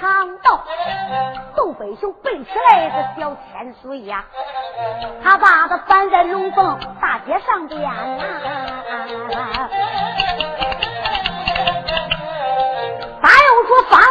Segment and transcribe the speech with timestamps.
[0.00, 0.64] 我尝到
[1.54, 4.24] 窦飞雄背起来的小千岁呀，
[5.22, 7.88] 他把他翻在龙凤大街上边呐。
[13.20, 14.06] 他又说放在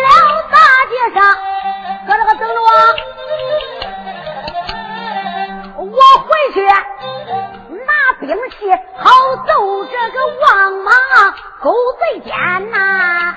[0.00, 0.08] 了
[0.50, 0.56] 大
[0.88, 1.36] 街上，
[2.06, 2.66] 搁那个等着我，
[5.84, 6.72] 我回去拿
[8.18, 9.10] 兵器，好
[9.46, 10.94] 揍这个王莽
[11.60, 12.32] 狗贼奸
[12.70, 13.34] 呐！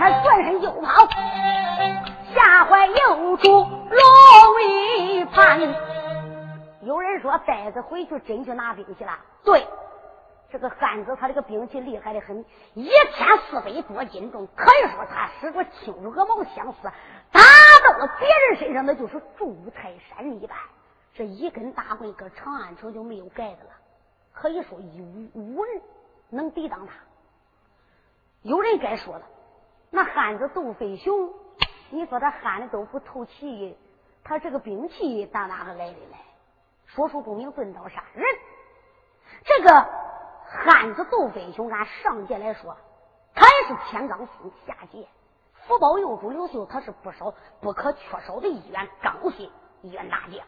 [0.00, 1.06] 他转身就跑，
[2.34, 5.60] 吓坏幼主龙一盘。
[6.80, 9.18] 有人说呆子回去真去拿兵器了。
[9.44, 9.68] 对，
[10.50, 16.90] 这个汉子他这个兵器厉害的很，一千四百多斤重，可以说他使着青鹅毛相似，
[17.30, 17.42] 打
[17.86, 20.56] 到了别人身上那就是柱泰山一般。
[21.12, 23.70] 这一根大棍搁长安城就没有盖的了，
[24.32, 25.82] 可以说无无人
[26.30, 26.94] 能抵挡他。
[28.40, 29.22] 有人该说了，
[29.90, 31.32] 那汉子窦飞雄，
[31.90, 33.76] 你说他汉的都不透气，
[34.22, 36.16] 他这个兵器打哪个来的呢？
[36.86, 38.24] 说出不明，钝刀杀人。
[39.44, 39.88] 这个
[40.46, 42.76] 汉子窦飞雄，按上界来说，
[43.34, 45.08] 他也是天罡星下界，
[45.66, 49.50] 福宝右主刘秀，他是不少不可缺少的一员刚性
[49.82, 50.46] 一员大将。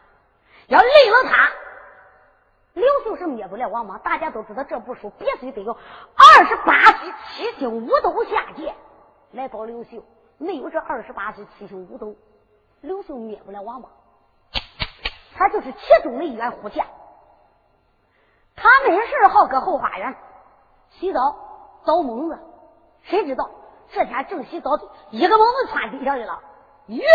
[0.67, 1.49] 要累了他，
[2.73, 3.99] 刘秀是灭不了王莽。
[3.99, 8.73] 大家都知道，这部书必须得有二十八级七星五斗下界
[9.33, 10.03] 来保刘秀。
[10.37, 12.15] 没有这二十八岁七星五斗，
[12.81, 13.91] 刘秀灭不了王莽。
[15.35, 16.85] 他就是其中的一员虎将，
[18.55, 20.15] 他没事好搁后花园
[20.91, 21.19] 洗澡
[21.85, 22.39] 找猛子，
[23.03, 23.49] 谁知道
[23.91, 24.71] 这天正洗澡，
[25.11, 26.41] 一个猛子窜地下去了，
[26.87, 27.05] 耶，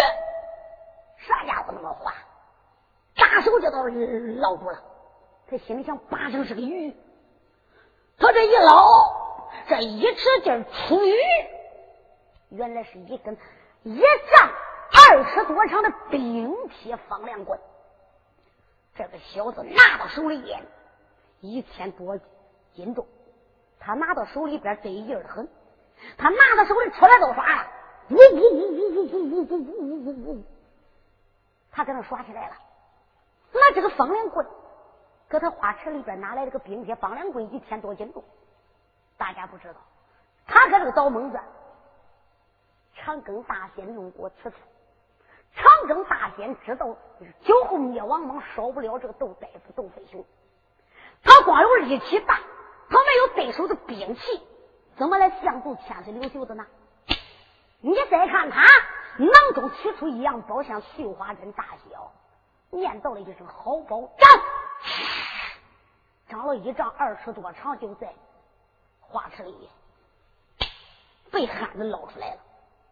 [1.16, 2.12] 啥家伙那么滑，
[3.16, 4.78] 大手就到捞住了。
[5.50, 6.96] 他心里想，八成是个鱼。
[8.18, 9.12] 他这一捞，
[9.68, 11.14] 这一尺劲出鱼，
[12.50, 13.36] 原来是一根
[13.82, 14.50] 一丈
[15.10, 17.58] 二尺多长的冰铁方梁棍。
[18.94, 20.66] 这个小子拿到手里边
[21.40, 22.18] 一千多
[22.74, 23.06] 斤重，
[23.78, 25.48] 他拿到手里边得劲儿很，
[26.16, 27.66] 他拿到手里出来都耍了，
[28.10, 30.44] 呜呜呜呜呜呜呜呜呜呜呜，
[31.70, 32.56] 他搁那耍起来了。
[33.52, 34.46] 那这个方梁棍，
[35.28, 38.24] 搁他花池里边拿来这个冰铁方梁棍一千多斤重，
[39.16, 39.74] 大家不知道，
[40.46, 41.38] 他搁这个倒猛子，
[42.98, 44.56] 长庚大仙用过此处。
[45.54, 46.96] 长庚大仙知道
[47.40, 50.24] 酒后灭亡莽少不了这个窦大夫窦飞雄，
[51.22, 52.38] 他光有力气大，
[52.90, 54.46] 他没有对手的兵器，
[54.96, 56.66] 怎么来相助千岁刘秀的呢？
[57.80, 58.62] 你再看他
[59.18, 62.12] 囊中取出一样宝，像绣花针大小，
[62.70, 64.40] 念叨了一声好宝长，
[66.28, 68.12] 长了一丈二尺多长，就在
[69.00, 69.68] 花池里
[71.32, 72.40] 被汉子捞出来了，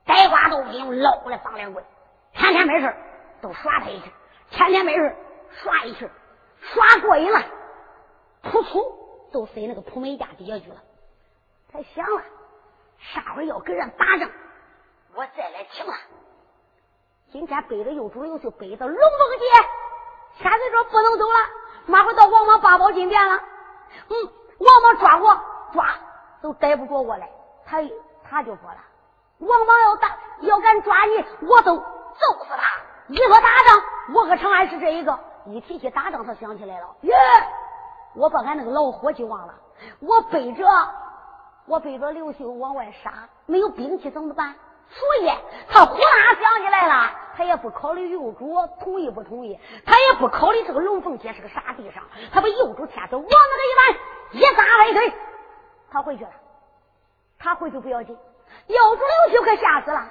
[0.07, 1.85] 呆瓜豆兵捞过来方连棍。
[2.33, 2.95] 天天没事
[3.41, 4.07] 都耍他一次，
[4.51, 5.17] 天天没事
[5.63, 6.11] 耍一次，
[6.61, 7.39] 耍过瘾了，
[8.43, 8.95] 噗噗
[9.33, 10.77] 都塞那个蒲梅架底下去了。
[11.73, 12.23] 他想了，
[12.99, 14.31] 下回要跟人打仗，
[15.15, 15.93] 我再来请他。
[17.33, 19.45] 今天背着又主又去背到龙凤街，
[20.39, 21.37] 现在说不能走了，
[21.87, 23.43] 马上到王莽八宝金殿了。
[24.09, 24.15] 嗯，
[24.59, 25.41] 王莽抓我
[25.73, 25.99] 抓
[26.41, 27.31] 都逮不着我来，
[27.65, 27.79] 他
[28.23, 28.79] 他就说了，
[29.39, 31.77] 王莽要打要敢抓你，我都。
[31.77, 32.63] 揍死他！
[33.09, 33.83] 一说打仗，
[34.15, 35.19] 我和长安是这一个。
[35.45, 36.87] 一提起打仗，他想起来了。
[37.03, 37.15] 耶！
[38.15, 39.55] 我把俺那个老伙计忘了。
[40.01, 40.65] 我背着，
[41.67, 44.55] 我背着刘秀往外杀，没有兵器怎么办？
[44.89, 45.31] 所以
[45.69, 47.11] 他呼啦想起来了。
[47.37, 52.03] 他也不考虑幼主同意不同意，他也不考虑这个龙凤街是个啥地上。
[52.33, 55.15] 他把幼主牵走，往那个一弯，一撒来腿，
[55.91, 56.31] 他回去了。
[57.39, 58.17] 他回去不要紧，
[58.67, 60.05] 要不刘秀可吓死了。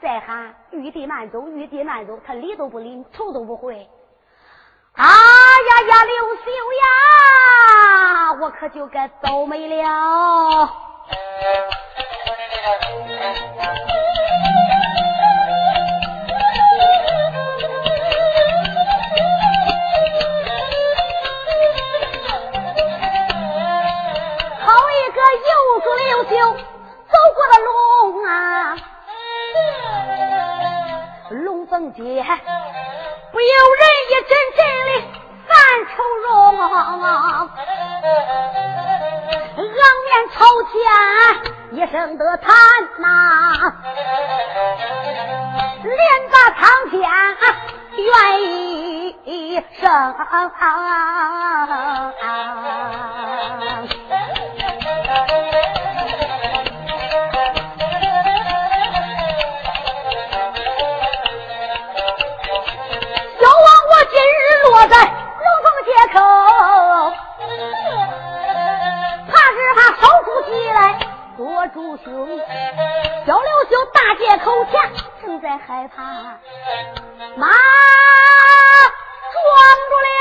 [0.00, 3.86] 再喊玉帝慢走，玉帝慢走，他理都不理，头都不回。
[4.94, 6.50] 啊呀呀，刘秀
[6.80, 10.70] 呀，我可就该倒霉了。
[31.30, 33.46] 龙凤街，不由
[33.78, 34.90] 人一阵阵的
[35.46, 35.50] 犯
[35.86, 36.28] 愁容，
[39.56, 39.62] 昂
[40.04, 40.38] 面朝
[40.70, 40.74] 天
[41.72, 42.48] 一声的叹
[42.98, 43.04] 呐，
[45.82, 45.96] 连
[46.30, 46.98] 把苍天
[47.96, 48.08] 愿
[49.24, 49.24] 意
[49.80, 49.80] 生。
[49.80, 49.86] 朱
[75.50, 76.04] 在害怕，
[77.34, 77.48] 马
[79.32, 79.42] 撞
[79.88, 80.14] 住了，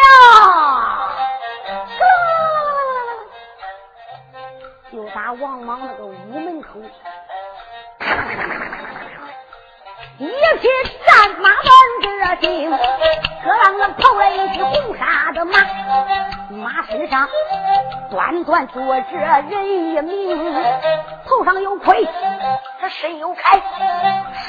[4.91, 6.79] 就打王莽那个屋门口，
[10.17, 10.25] 一
[10.57, 10.67] 匹
[11.05, 11.69] 战马奔
[12.01, 12.09] 着
[12.41, 12.71] 行，
[13.43, 15.59] 可让那跑来一匹红纱的马，
[16.49, 17.29] 马身上
[18.09, 20.55] 端端坐着人一名。
[21.27, 22.09] 头上有盔，
[22.81, 23.61] 他身有铠，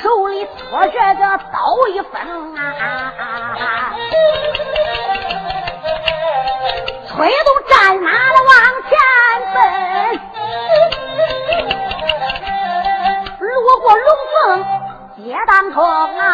[0.02, 3.92] 手里托着个刀一锋啊！
[7.06, 8.50] 催动战马的往
[8.88, 8.90] 前
[9.54, 9.58] 奔，
[13.40, 13.48] 路
[13.80, 14.64] 过龙凤
[15.16, 15.78] 街当空
[16.18, 16.24] 啊！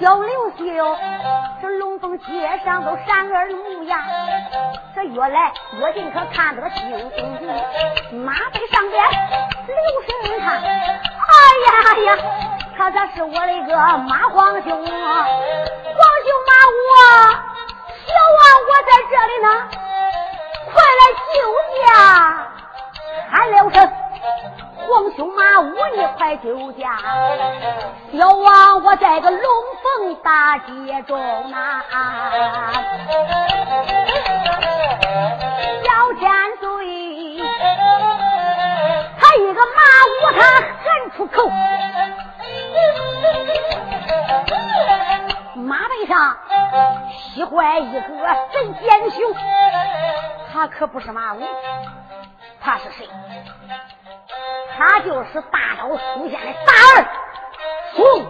[0.00, 0.60] 小刘秀，
[2.26, 4.04] 街上都闪耳目呀！
[4.94, 6.90] 这越来越近，可看得清。
[8.24, 9.02] 马背上边
[9.66, 11.32] 留神看，哎
[11.66, 11.70] 呀
[12.04, 12.08] 呀，
[12.76, 14.94] 他这是我的个马皇兄，皇兄
[16.46, 16.92] 马我，
[18.06, 18.38] 小王
[18.68, 19.48] 我在这里呢，
[20.72, 21.02] 快来
[21.32, 21.34] 救
[21.86, 21.88] 驾！
[23.30, 23.76] 喊了声
[24.90, 26.98] 皇兄马武，你快救驾！
[28.12, 29.40] 小王我在个龙
[29.82, 31.16] 凤大街中
[31.52, 31.84] 啊。
[35.84, 36.28] 小千
[36.58, 37.38] 岁，
[39.20, 40.40] 他一个马武，他
[40.82, 41.48] 喊出口，
[45.54, 46.36] 马背上
[47.12, 48.00] 喜坏一个
[48.52, 49.32] 真奸雄，
[50.52, 51.40] 他可不是马武，
[52.60, 53.08] 他是谁？
[54.76, 57.06] 他就是大刀出现的大儿
[57.94, 58.26] 宋，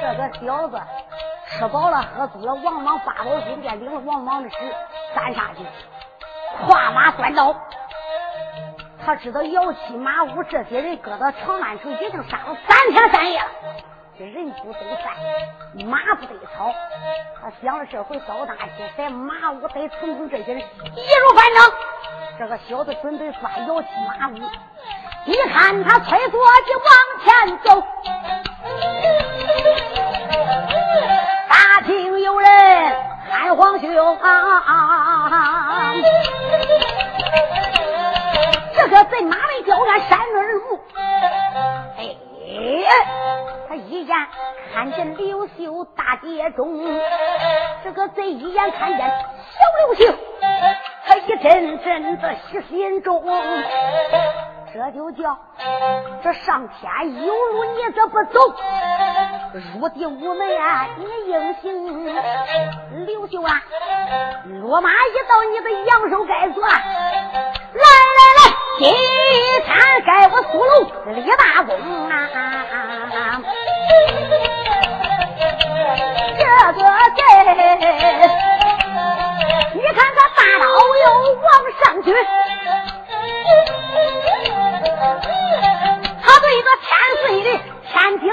[0.00, 0.80] 这个小子。
[1.52, 4.56] 吃饱了喝足了，王莽八宝金殿领了王莽的使
[5.14, 5.66] 干啥去？
[6.64, 7.54] 跨马端刀。
[9.04, 13.48] 他知道姚七马武这些人搁到长安城已经杀了三天三夜了，
[14.20, 15.16] 这人不得饭，
[15.86, 16.70] 马不得草。
[17.40, 21.64] 他想了这回遭大劫，在马武得成功，这些人易如反掌。
[22.38, 24.36] 这个小子准备抓姚七马武，
[25.24, 26.92] 一看他催坐就往
[27.24, 27.82] 前走。
[31.48, 32.48] 大厅有人
[33.30, 33.88] 喊皇兄，
[38.76, 40.78] 这个贼马背交战闪耳目，
[41.96, 42.14] 哎，
[42.58, 42.84] 哎
[43.68, 44.16] 他一眼
[44.72, 47.00] 看见刘秀大街中，
[47.84, 50.14] 这个贼一眼看见小刘秀，
[51.06, 53.22] 他一阵阵的喜心中。
[54.72, 55.36] 这就叫
[56.22, 58.54] 这上天有路，你怎不走？
[59.80, 62.06] 入地无门啊，你硬行。
[63.04, 63.62] 刘秀啊，
[64.62, 66.64] 落马一到，你的阳寿该做。
[66.64, 66.78] 来
[67.72, 68.40] 来来，
[68.80, 68.96] 今天
[70.06, 70.72] 该我苏龙
[71.14, 71.76] 立大功
[72.08, 72.14] 啊！
[76.34, 77.22] 这
[77.54, 77.84] 个贼，
[79.74, 80.64] 你看他大刀
[80.96, 81.46] 又往
[81.84, 82.08] 上举。
[86.22, 86.88] 他对个千
[87.20, 87.46] 岁的
[87.92, 88.24] 天听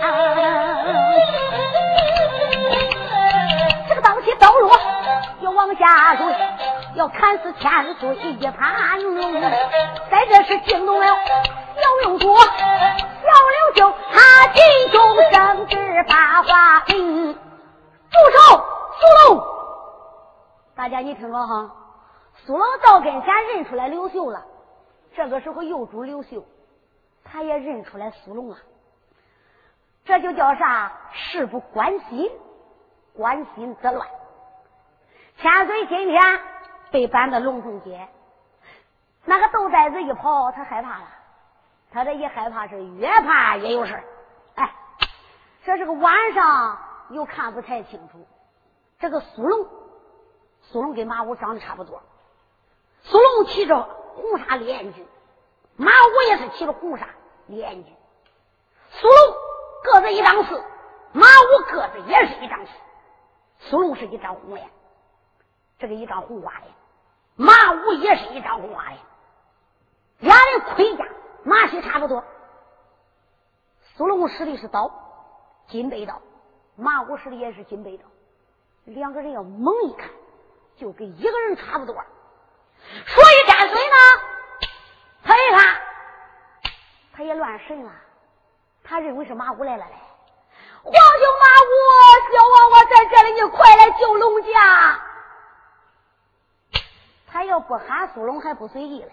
[0.00, 0.89] 这
[5.60, 6.24] 往下坠，
[6.94, 9.20] 要砍死千岁一盘龙。
[10.10, 17.38] 在这时惊动了小六哥，小六舅他急中生智把话明，住
[18.32, 18.64] 手！
[18.98, 19.44] 苏龙，
[20.74, 21.70] 大家你听着哈，
[22.46, 24.42] 苏龙到跟前认出来刘秀了。
[25.14, 26.42] 这个时候，又主刘秀，
[27.22, 28.56] 他也认出来苏龙了。
[30.06, 30.90] 这就叫啥？
[31.12, 32.30] 事不关心，
[33.14, 34.08] 关心则乱。
[35.40, 36.40] 千岁今天
[36.90, 38.08] 被搬到龙凤街，
[39.24, 41.08] 那个豆袋子一跑，他害怕了。
[41.90, 44.02] 他这一害怕是越怕越有事
[44.54, 44.74] 哎，
[45.64, 46.78] 这是个晚上
[47.10, 48.26] 又看不太清楚。
[48.98, 49.66] 这个苏龙，
[50.62, 52.02] 苏龙跟马武长得差不多。
[53.02, 53.96] 苏龙骑着。
[54.10, 55.06] 红纱烈焰军，
[55.76, 57.06] 马武也是骑着红纱
[57.46, 57.94] 烈焰军。
[58.90, 59.34] 苏龙
[59.84, 60.62] 个子一丈四，
[61.12, 62.72] 马武个子也是一丈四。
[63.60, 64.68] 苏龙是一张红脸，
[65.80, 66.66] 这个一张红花的；
[67.36, 68.96] 马武也是一张红花的。
[70.18, 71.04] 俩人盔甲
[71.42, 72.22] 马须差不多，
[73.96, 74.92] 苏龙使的是刀，
[75.68, 76.16] 金背刀；
[76.76, 78.04] 马武使的也是金背刀。
[78.84, 80.10] 两个人要猛一看，
[80.76, 81.94] 就跟一个人差不多。
[81.94, 83.96] 所以干脆呢，
[85.24, 85.80] 他一看，
[87.14, 87.92] 他也乱神了。
[88.84, 89.92] 他认为是马武来了嘞。
[90.82, 91.72] 皇兄马武，
[92.32, 95.00] 小王我在这里，你快来救龙家。
[97.32, 99.12] 他要不喊苏龙还不随意嘞。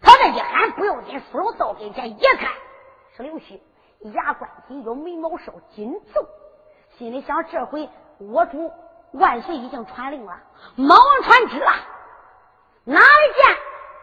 [0.00, 2.50] 他这一喊不要紧，苏龙到跟前一看
[3.16, 3.54] 是刘秀，
[4.00, 6.26] 牙关紧咬，眉毛梢，紧皱，
[6.98, 7.88] 心里想：这回
[8.18, 8.70] 我主
[9.12, 10.38] 万岁已经传令了，
[10.76, 11.72] 马王传旨了，
[12.84, 13.56] 哪里见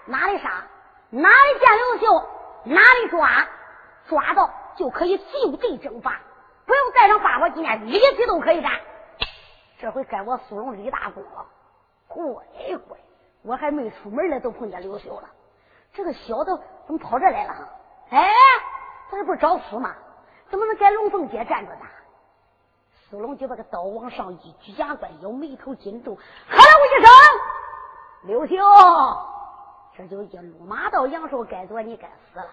[0.07, 0.63] 哪里杀，
[1.11, 2.27] 哪里见刘秀
[2.63, 3.47] 哪里抓，
[4.07, 6.19] 抓到就可以就地正法，
[6.65, 8.71] 不用带上八宝金链，立即都可以干。
[9.79, 11.45] 这回该我苏龙立大功了，
[12.07, 12.23] 乖
[12.87, 12.97] 乖，
[13.43, 15.29] 我还没出门呢，都碰见刘秀了。
[15.93, 17.69] 这个小子怎么跑这来了？
[18.09, 18.29] 哎，
[19.09, 19.95] 他这不是找死吗？
[20.49, 21.85] 怎么能在龙凤街站着呢？
[23.09, 26.21] 苏龙就把个刀往上一举，牙关咬，眉头紧皱，哈
[26.55, 27.11] 喽一声
[28.23, 28.55] ：“刘秀，
[29.97, 32.47] 这就一路马到阳寿，该做你该死了，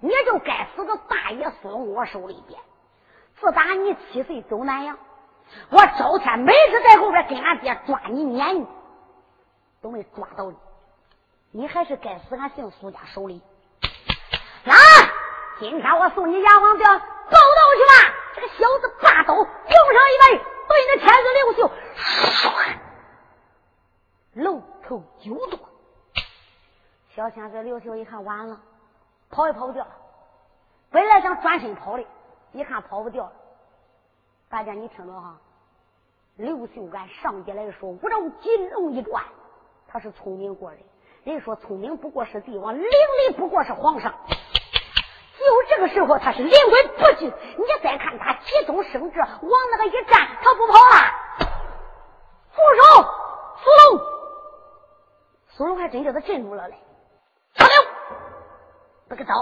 [0.00, 2.58] 你就该死到大爷苏龙我手里边。
[3.38, 4.96] 自打你七岁走南阳，
[5.70, 8.66] 我朝天每次在后边跟俺爹抓你撵你，
[9.80, 10.56] 都没抓到你。”
[11.50, 13.40] 你还是该死，俺姓苏家手里。
[14.64, 14.74] 来，
[15.58, 18.14] 今天我送你阎王庙报道去吧。
[18.34, 22.76] 这个小子霸刀用上一摆，对那天子刘秀，唰，
[24.34, 25.58] 龙头九剁。
[27.16, 28.60] 小天子刘秀一看完了，
[29.30, 29.90] 跑也跑不掉了。
[30.90, 32.04] 本来想转身跑的，
[32.52, 33.32] 一看跑不掉了。
[34.50, 35.34] 大家你听着哈，
[36.36, 39.24] 刘秀俺上街来说，我让金龙一转，
[39.88, 40.78] 他是聪明过人。
[41.24, 44.14] 人说聪明不过是帝王，伶俐不过是皇上。
[45.38, 47.26] 就这个时候，他是临危不惧。
[47.56, 51.48] 你再看他急中生智，往那个一站，他不跑了。
[52.54, 53.02] 住手！
[53.62, 54.06] 苏龙，
[55.48, 56.76] 苏龙还真叫他镇住了嘞。
[57.54, 57.76] 长刘，
[59.08, 59.32] 那个刀，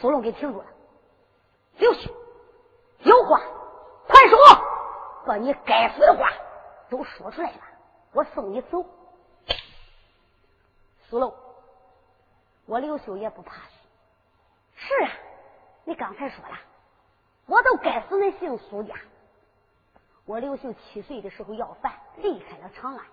[0.00, 0.64] 苏龙给停住了。
[1.76, 2.10] 刘秀，
[3.00, 3.40] 有话
[4.08, 4.38] 快说，
[5.26, 6.28] 把你该死的话
[6.90, 7.60] 都说出来了，
[8.12, 8.84] 我送你走。
[11.10, 11.34] 苏龙，
[12.66, 13.72] 我刘秀也不怕死。
[14.76, 15.10] 是啊，
[15.84, 16.58] 你刚才说了，
[17.46, 18.94] 我都该死那姓苏家。
[20.26, 23.06] 我刘秀七岁的时候要饭，离开了长安。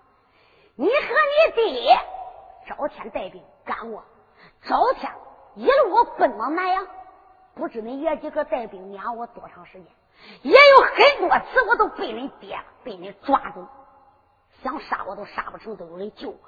[0.74, 1.98] 你和你爹
[2.66, 4.04] 朝天带兵赶我，
[4.62, 5.10] 朝天
[5.54, 6.86] 一路奔往南阳。
[7.54, 9.86] 不知你爷几个带兵撵我多长时间，
[10.42, 13.66] 也有很多次我都被你爹被你抓住，
[14.62, 16.38] 想杀我都杀不成，都有人救我。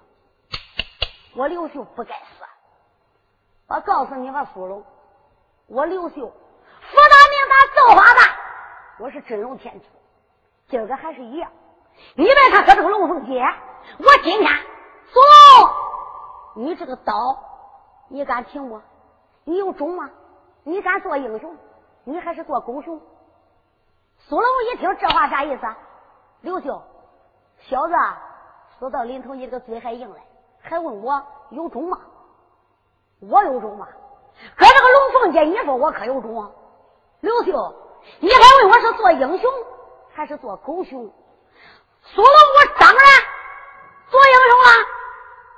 [1.34, 2.44] 我刘秀不该死！
[3.68, 4.82] 我告诉你吧，苏龙，
[5.66, 8.36] 我刘秀福大命大造化大，
[8.98, 9.86] 我是真龙天子。
[10.68, 11.50] 今儿个还是一样，
[12.14, 13.42] 你别看搁这个龙凤街，
[13.98, 14.50] 我今天
[15.06, 17.12] 苏龙，你这个刀，
[18.08, 18.80] 你敢停不？
[19.44, 20.10] 你有种吗？
[20.64, 21.56] 你敢做英雄？
[22.04, 23.00] 你还是做狗熊？
[24.18, 25.62] 苏龙一听这话啥意思？
[26.40, 26.82] 刘秀，
[27.68, 27.94] 小子，
[28.78, 30.20] 死到临头，你这个嘴还硬嘞。
[30.68, 31.98] 还问我有种吗？
[33.20, 33.88] 我有种吗？
[34.56, 36.52] 搁这个龙凤街，你说我可有种？
[37.20, 37.74] 刘秀，
[38.20, 39.50] 你还问我是做英雄
[40.14, 41.10] 还是做狗熊？
[42.02, 43.04] 苏龙，我当然
[44.10, 44.86] 做英雄了。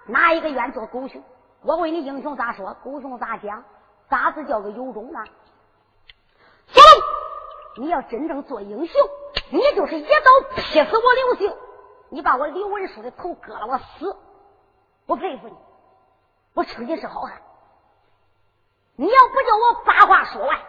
[0.07, 1.21] 哪一个愿做狗熊？
[1.62, 2.76] 我问你，英雄咋说？
[2.85, 3.64] 狗熊咋讲？
[4.09, 5.25] 咋子叫个有种呢？
[6.69, 8.95] 苏龙，你要真正做英雄，
[9.50, 11.59] 你就是一刀劈死我刘秀，
[12.11, 14.17] 你把我刘文书的头割了，我死。
[15.11, 15.57] 我佩服你，
[16.55, 17.43] 我称你是好汉。
[18.95, 20.61] 你要不叫我把话说完，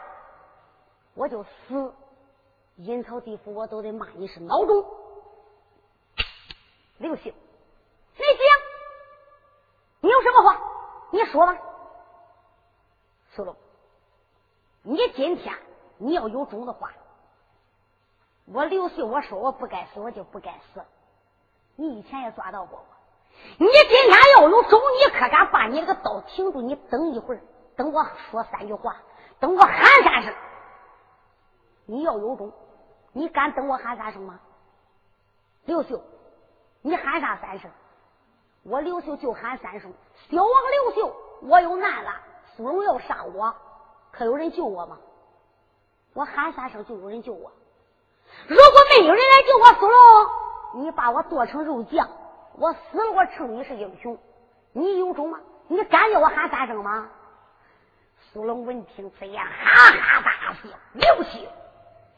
[1.14, 1.94] 我就死。
[2.78, 4.84] 阴曹地府我都得骂你是孬种。
[6.98, 7.34] 刘秀，你
[8.18, 8.48] 讲，
[10.00, 10.60] 你有什么话，
[11.12, 11.56] 你说吧。
[13.36, 13.56] 苏龙，
[14.82, 15.56] 你今天
[16.00, 16.92] 你要有种的话，
[18.46, 20.84] 我刘秀我说我不该死，我就不该死。
[21.76, 22.84] 你以前也抓到过。
[23.58, 26.62] 你今天要有种，你可敢把你这个刀停住？
[26.62, 27.42] 你等一会儿，
[27.76, 28.98] 等我说三句话，
[29.40, 30.34] 等我喊三声。
[31.86, 32.52] 你要有种，
[33.12, 34.40] 你敢等我喊三声吗？
[35.66, 36.02] 刘秀，
[36.82, 37.70] 你喊啥三声？
[38.64, 39.94] 我刘秀就喊三声。
[40.30, 42.12] 小王刘秀，我有难了。
[42.56, 43.56] 苏荣要杀我，
[44.12, 44.98] 可有人救我吗？
[46.14, 47.52] 我喊三声就有人救我。
[48.48, 52.10] 如果没有人来救我，苏荣，你把我剁成肉酱。
[52.56, 54.18] 我死了，我称你是英雄，
[54.74, 55.40] 你有种吗？
[55.68, 57.10] 你敢叫我喊三声吗？
[58.32, 60.70] 苏龙闻听此言，哈哈大笑。
[60.94, 61.40] 刘秀，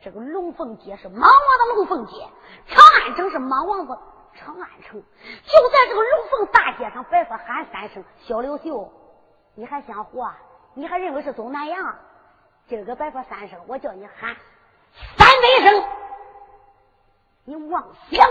[0.01, 2.27] 这个龙凤街是莽王的龙凤街，
[2.67, 3.97] 长安城是莽王的
[4.33, 5.01] 长安城。
[5.01, 8.91] 就在这个龙凤大街上，白说喊三声：“小刘秀，
[9.55, 10.31] 你还想活？
[10.73, 11.95] 你还认为是走南阳？
[12.67, 14.35] 今儿个白说三声，我叫你喊
[15.17, 15.83] 三百声，
[17.45, 18.27] 你妄想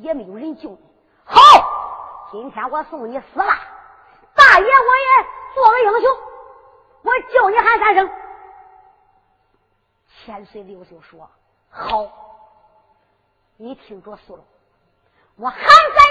[0.00, 0.78] 也没有人救你。
[1.24, 1.40] 好，
[2.32, 3.52] 今天我送你死了，
[4.34, 6.18] 大爷我也做个英雄。”
[7.02, 8.10] 我叫你喊三声，
[10.06, 11.30] 千岁刘秀说
[11.70, 12.12] ：“好，
[13.56, 14.44] 你听着，苏龙，
[15.36, 15.68] 我喊三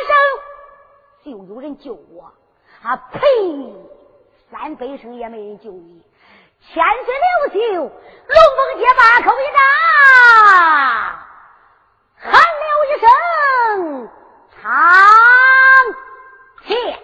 [0.07, 0.15] 声，
[1.23, 2.33] 就有人救我。
[2.81, 3.21] 啊，呸！
[4.49, 6.03] 三百声也没人救你。
[6.59, 7.13] 千岁
[7.53, 7.89] 刘秀，龙
[8.57, 9.59] 凤街把口一张，
[12.17, 12.33] 喊
[12.89, 14.09] 一声
[14.59, 14.71] 长
[16.65, 16.98] 啸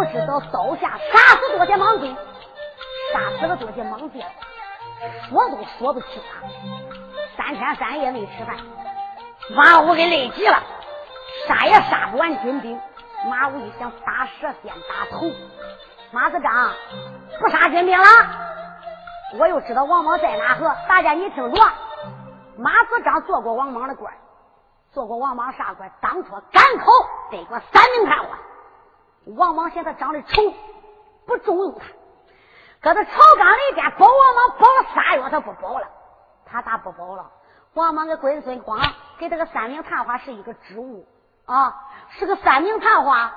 [0.00, 2.16] 不知道刀下杀死多些莽军，
[3.12, 4.26] 杀死了多些莽将，
[5.28, 6.48] 说都说不清了！
[7.36, 8.56] 三天三夜没吃饭，
[9.54, 10.58] 马武给累急了，
[11.46, 12.80] 杀也杀不完军兵。
[13.28, 15.30] 马武一想，打蛇先打头。
[16.12, 16.72] 马子章，
[17.38, 18.06] 不杀军兵了，
[19.38, 20.74] 我又知道王莽在哪河。
[20.88, 21.62] 大家你听着，
[22.56, 24.10] 马子章做过王莽的官，
[24.94, 25.92] 做过王莽啥官？
[26.00, 26.86] 当初赶考
[27.30, 28.38] 得过三名判官。
[29.36, 30.54] 王莽嫌他长得丑，
[31.26, 31.84] 不重用他。
[32.80, 35.86] 搁他朝纲里边保王莽保了仨月，他不保了。
[36.46, 37.30] 他咋不保了？
[37.74, 38.80] 王莽给龟孙光
[39.18, 41.06] 给这个三明探花是一个职务
[41.46, 43.32] 啊，是个三明探花，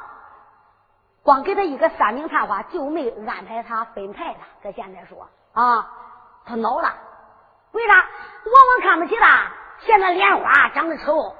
[1.24, 4.40] 光给他一个三明探花，就没安排他分派他。
[4.64, 5.90] 搁现在说啊。
[6.46, 6.94] 他恼了，
[7.72, 7.94] 为啥？
[7.96, 11.34] 王莽看不起他，嫌他莲花长得丑。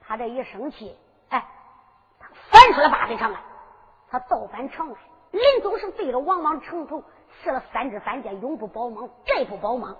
[0.00, 0.96] 他这一生气，
[1.28, 1.44] 哎，
[2.20, 3.40] 他翻出了八百长安，
[4.12, 4.96] 他造反长安。
[5.30, 7.02] 临走时对着王莽城头
[7.42, 9.96] 设了三支反箭，永不保莽，再不保莽。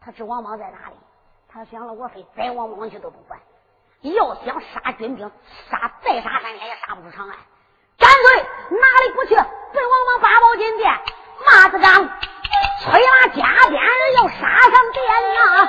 [0.00, 0.94] 他知王莽在哪里？
[1.48, 3.40] 他想了，我非宰王莽去都不管。
[4.02, 5.28] 要想杀军兵，
[5.68, 7.36] 杀再杀三天也杀不出长安。
[7.98, 9.34] 干脆哪里不去？
[9.34, 10.88] 奔王莽八宝金殿，
[11.44, 12.08] 马子刚。
[12.82, 13.82] 催马加鞭
[14.16, 15.02] 要杀上殿
[15.34, 15.66] 呐！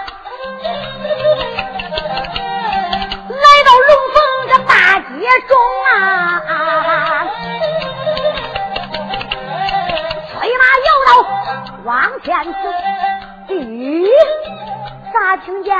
[4.99, 5.05] 接
[5.47, 5.57] 中
[5.91, 5.91] 啊，
[10.31, 11.09] 催马摇到
[11.83, 12.59] 往前走。
[13.49, 14.09] 咦，
[15.13, 15.73] 咋听见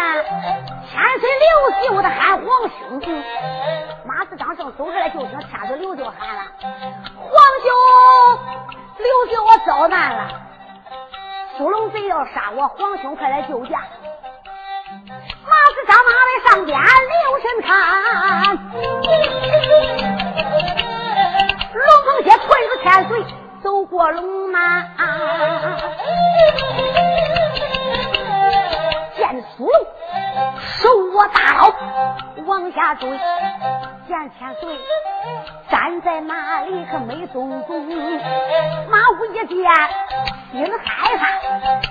[0.90, 1.50] 千岁刘
[1.84, 2.46] 秀的喊皇
[3.02, 3.24] 兄？
[4.06, 6.44] 马子张正走过来，就听千岁刘秀喊了
[7.20, 7.32] ：“皇
[7.64, 7.70] 兄，
[8.98, 10.30] 刘秀，我遭难了！
[11.58, 13.84] 苏龙贼要杀我，皇兄快来救驾！”
[15.58, 17.70] 马子张马来上边留神看，
[21.74, 23.12] 龙凤街屯子千岁
[23.64, 24.84] 走过龙马，
[29.18, 29.74] 见苏龙
[30.80, 31.74] 手握大刀
[32.46, 33.10] 往下追，
[34.08, 34.80] 见千岁
[35.72, 37.88] 站在那里可没踪踪，
[38.90, 39.58] 马武一见
[40.52, 41.24] 心害怕，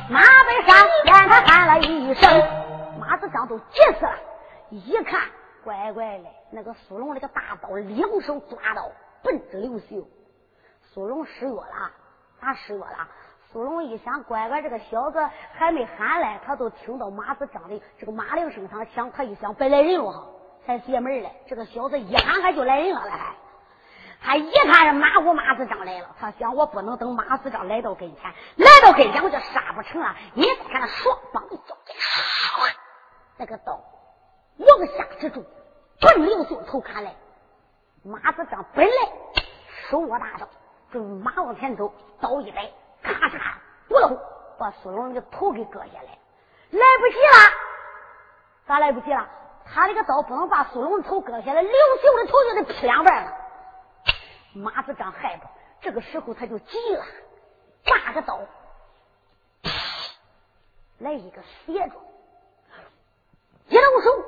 [0.08, 2.30] 马背上见他喊了一声。
[3.06, 4.18] 马子张都急死了，
[4.70, 5.20] 一看，
[5.62, 8.90] 乖乖的，那个苏龙那个大刀两手抓到，
[9.22, 10.08] 奔着刘秀。
[10.92, 11.92] 苏龙失约了，
[12.40, 13.08] 咋失约了？
[13.52, 20.26] 苏龙一想，乖乖，这个小子还没喊来，他都听到马子张的这个马铃声，他想，他一想，别来人了哈，
[20.66, 21.30] 才邪门了。
[21.46, 23.34] 这个小子一喊，还就来人了，还。
[24.20, 30.16] 他一看是马武马子张来了，他想，我不能等马子张来到跟前，来到跟前我就杀不成了。
[30.34, 32.85] 你看他双方的交战。
[33.38, 33.80] 那个刀
[34.56, 35.44] 往下之住，
[36.00, 37.14] 奔刘秀头砍来。
[38.02, 38.92] 马子张本来
[39.90, 40.48] 手握大刀，
[40.92, 42.70] 正马往前走，刀一摆，
[43.02, 43.38] 咔嚓，
[43.88, 44.18] 咕噜，
[44.58, 46.18] 把苏龙的头给割下来。
[46.70, 47.52] 来不及了，
[48.66, 49.28] 咋来不及了？
[49.64, 53.32] 他那个刀不能把苏龙的头割下来，刘秀的头就得劈两半了。
[54.54, 57.04] 马子张害怕，这个时候他就急了，
[57.84, 58.40] 拔个刀，
[60.98, 61.94] 来一个斜着。
[64.02, 64.24] 手，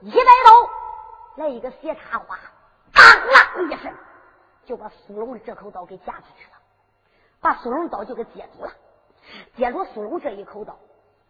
[0.00, 0.70] 一摆刀，
[1.36, 2.38] 来一个斜插花，
[2.92, 3.94] 当啷一声，
[4.64, 6.56] 就把苏龙的这口刀给夹出去了，
[7.40, 8.72] 把苏龙刀就给接住了。
[9.56, 10.78] 接住苏龙这一口刀，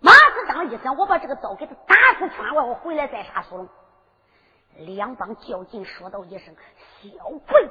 [0.01, 3.69] 马子张一想，我把这个刀给他打出圈外，我回来再杀苏龙。
[4.77, 6.55] 两帮较劲，说道一声
[7.03, 7.09] ：“小
[7.49, 7.69] 鬼，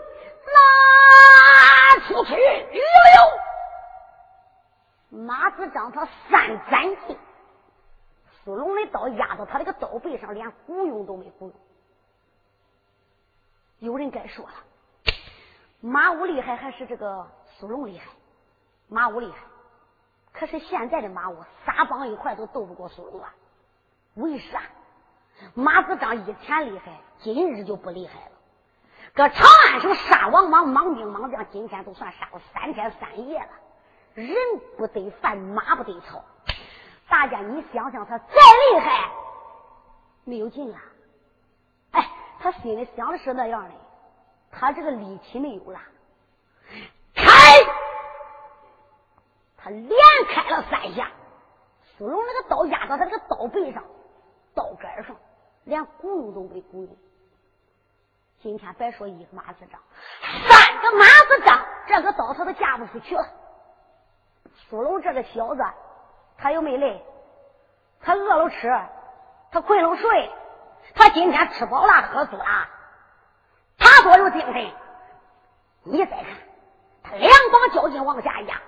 [0.53, 2.81] 拉出去！”呦
[5.11, 7.17] 呦，马子张他三斩气。
[8.47, 11.53] 苏龙的刀压到他那个刀背上，连鼓用都没鼓用。
[13.79, 14.53] 有人该说了，
[15.81, 17.29] 马武厉害还是这个
[17.59, 18.05] 苏龙厉害？
[18.87, 19.39] 马武厉害，
[20.31, 23.35] 可是现在的马武仨帮一块都斗不过苏龙啊！
[24.13, 24.61] 为啥？
[25.53, 28.31] 马子张以前厉害，今日就不厉害了。
[29.13, 33.49] 搁长安城杀王莽，莽兵莽将，今天都算杀了三天三夜了。
[34.13, 34.33] 人
[34.77, 36.23] 不得饭，马不得草。
[37.09, 39.09] 大家，你想想，他再厉害，
[40.25, 40.77] 没有劲了。
[41.91, 43.71] 哎，他心里想的是那样的，
[44.51, 45.79] 他这个力气没有了。
[47.15, 47.25] 开，
[49.55, 49.89] 他连
[50.27, 51.09] 开了三下，
[51.97, 53.81] 苏龙那个刀压到他那个刀背上、
[54.53, 55.15] 刀杆上，
[55.63, 56.89] 连咕噜都没咕噜。
[58.41, 59.81] 今天别说一个马子仗，
[60.21, 63.25] 三个马子仗，这个刀他都架不出去了。
[64.69, 65.63] 苏龙这个小子。
[66.37, 67.03] 他又没累，
[68.01, 68.79] 他饿了吃，
[69.51, 70.31] 他困了睡，
[70.93, 72.43] 他今天吃饱了喝足了，
[73.77, 74.71] 他多有精神。
[75.83, 76.25] 你再看，
[77.03, 78.61] 他两膀交劲往下压，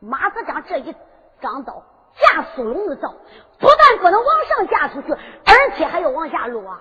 [0.00, 0.94] 马子张这一
[1.40, 1.82] 张刀
[2.18, 3.08] 架苏龙的刀，
[3.58, 6.76] 不但不能往上架出去，而且还要往下落。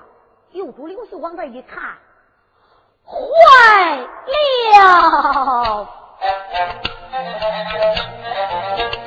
[0.52, 1.98] 右主刘秀往这一看，
[3.06, 3.98] 坏
[4.80, 5.88] 了。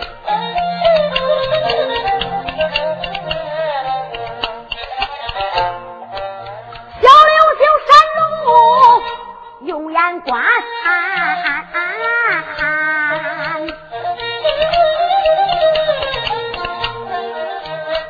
[10.18, 10.42] 眼观，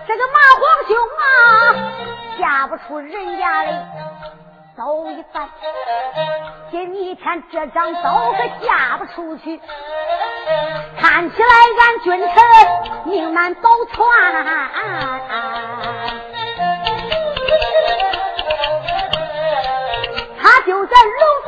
[0.06, 1.20] 这个马皇兄啊，
[2.38, 3.72] 嫁不出人家的
[4.76, 5.48] 刀一番。
[6.70, 9.60] 今天这张刀可嫁不出去，
[11.00, 11.48] 看起来
[11.80, 12.34] 俺君臣
[13.04, 13.96] 命难保全。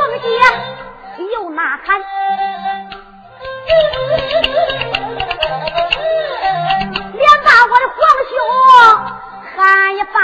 [0.01, 0.27] 凤姐
[1.31, 2.01] 又呐喊，
[7.13, 7.99] 连把我的皇
[8.31, 8.33] 兄
[9.55, 9.59] 喊
[9.95, 10.17] 一番，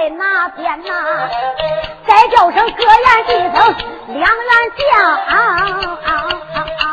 [0.00, 1.28] 在那边呐、
[2.06, 3.52] 再叫声各院弟兄
[4.18, 5.28] 两员将、啊。
[5.28, 5.36] 啊
[6.06, 6.08] 啊
[6.54, 6.86] 啊啊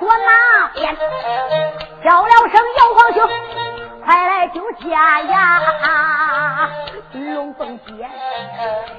[0.00, 0.96] 我那边
[2.02, 3.28] 叫了声姚皇兄，
[4.04, 6.70] 快来救驾呀！
[7.12, 7.92] 龙凤姐，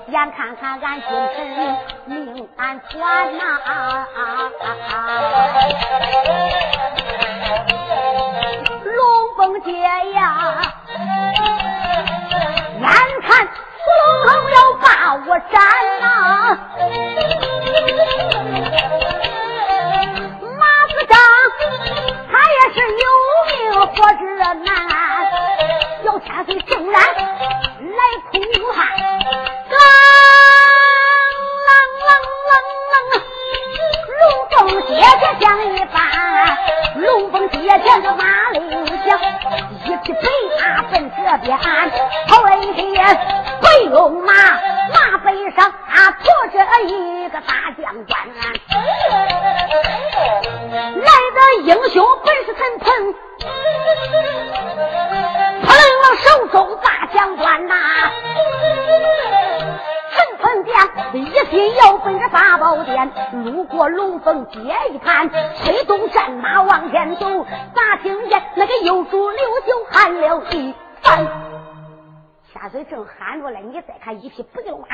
[0.08, 3.02] 眼看看俺君臣命安全
[3.38, 3.70] 呐、啊
[4.16, 4.18] 啊
[4.62, 4.96] 啊啊！
[9.66, 9.72] 姐
[10.14, 10.56] 呀，
[12.80, 12.86] 眼
[13.22, 13.48] 看
[13.80, 13.86] 苏
[14.26, 14.88] 龙要把
[15.26, 15.56] 我斩
[16.02, 16.06] 呐。
[20.60, 21.16] 马子张，
[22.30, 23.04] 他也是有
[23.48, 23.52] 命
[23.88, 24.22] 活着
[24.66, 24.68] 难，
[26.04, 28.00] 小千岁正然来
[28.32, 28.34] 哭
[28.74, 28.78] 喊，
[29.70, 29.74] 啷
[31.66, 31.72] 啷
[32.04, 32.12] 啷
[32.50, 32.52] 啷
[33.12, 33.16] 啷，
[34.20, 34.52] 龙凤
[34.88, 35.96] 姐姐讲一番，
[36.96, 37.88] 龙凤姐姐
[41.38, 41.58] 边，
[42.28, 43.04] 头一天
[43.62, 48.14] 白龙马，马背上啊驮着一个大将官，
[50.96, 52.06] 来的英雄。
[52.56, 53.16] 陈鹏，
[55.64, 55.68] 彭
[56.02, 57.76] 王手中大将官呐，
[60.12, 60.74] 陈鹏将
[61.14, 63.12] 一心要奔着八宝殿，
[63.44, 64.60] 路过龙凤街
[64.92, 67.26] 一看，催动战马往前走，
[67.74, 70.76] 咋听见那个右主刘秀喊了一
[72.64, 72.70] 大？
[72.70, 74.88] 嘴正喊着嘞，你再看一匹白龙马，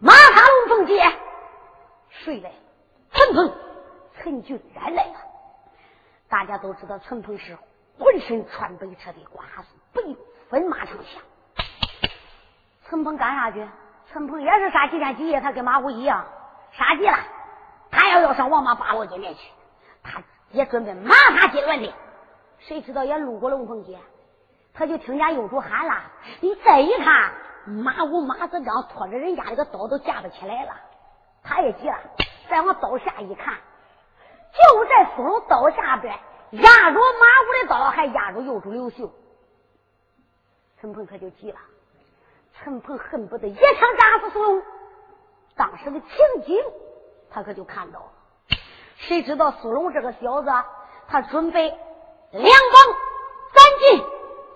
[0.00, 1.02] 马踏龙凤街，
[2.08, 2.50] 谁来？
[3.12, 3.54] 陈鹏。
[4.22, 5.14] 陈俊然来了，
[6.30, 7.58] 大家都知道陈鹏是
[7.98, 10.02] 浑身穿白车的寡妇，白
[10.48, 11.22] 粉马长枪。
[12.88, 13.68] 陈鹏干啥去？
[14.10, 16.26] 陈鹏也是杀几天几夜，他跟马虎一样
[16.72, 17.18] 杀急了，
[17.90, 19.50] 他要要上王马八宝金殿去，
[20.02, 21.92] 他也准备马踏金銮的。
[22.60, 23.98] 谁知道也路过龙凤街，
[24.74, 25.94] 他就听见右主喊了，
[26.40, 27.32] 你再一看，
[27.64, 30.72] 马武马子刚拖着人家那个刀都架不起来了，
[31.44, 31.96] 他也急了，
[32.50, 33.54] 再往刀下一看。
[34.52, 36.12] 就在苏龙刀下边
[36.50, 39.10] 压住马武的刀，还压住右主刘秀。
[40.80, 41.58] 陈鹏可就急了，
[42.52, 43.64] 陈鹏恨不得一枪
[43.98, 44.62] 打死苏龙。
[45.56, 46.08] 当时的情
[46.46, 46.60] 景，
[47.30, 48.06] 他可就看到了。
[48.96, 50.50] 谁知道苏龙这个小子，
[51.08, 51.68] 他准备
[52.30, 53.03] 两膀赶紧，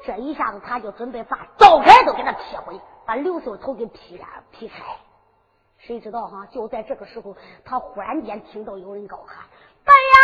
[0.08, 4.82] 这一下子他就准备把刀杆都给他劈毁，把刘秀头给劈开劈开。
[5.76, 6.46] 谁知道哈？
[6.50, 9.44] 就在这个时候，他忽然间听到有人高喊。
[9.84, 10.18] 哎呀！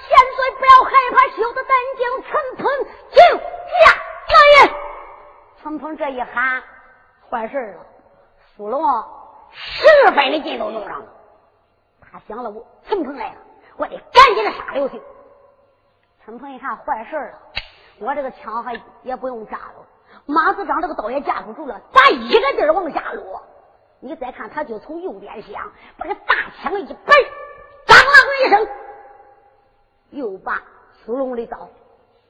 [0.00, 2.22] 千岁不要害怕，休得胆惊。
[2.22, 2.72] 陈鹏
[3.10, 3.92] 请驾
[4.30, 4.74] 大人。
[5.62, 6.62] 陈鹏这一喊，
[7.28, 7.84] 坏事了。
[8.56, 8.82] 苏龙
[9.50, 11.06] 十分的劲都用上了。
[12.00, 13.40] 他想了，我陈鹏来了，
[13.76, 14.98] 我得赶紧的杀刘秀。
[16.24, 17.38] 陈鹏一看，坏事了，
[18.00, 19.86] 我这个枪还也不用扎了，
[20.26, 23.42] 马子章这个刀也架不住了，咋一个劲儿往下落？
[24.00, 27.14] 你再看，他就从右边想，把这大枪一摆。
[28.40, 28.68] 一声，
[30.10, 30.62] 又把
[31.04, 31.68] 苏龙的刀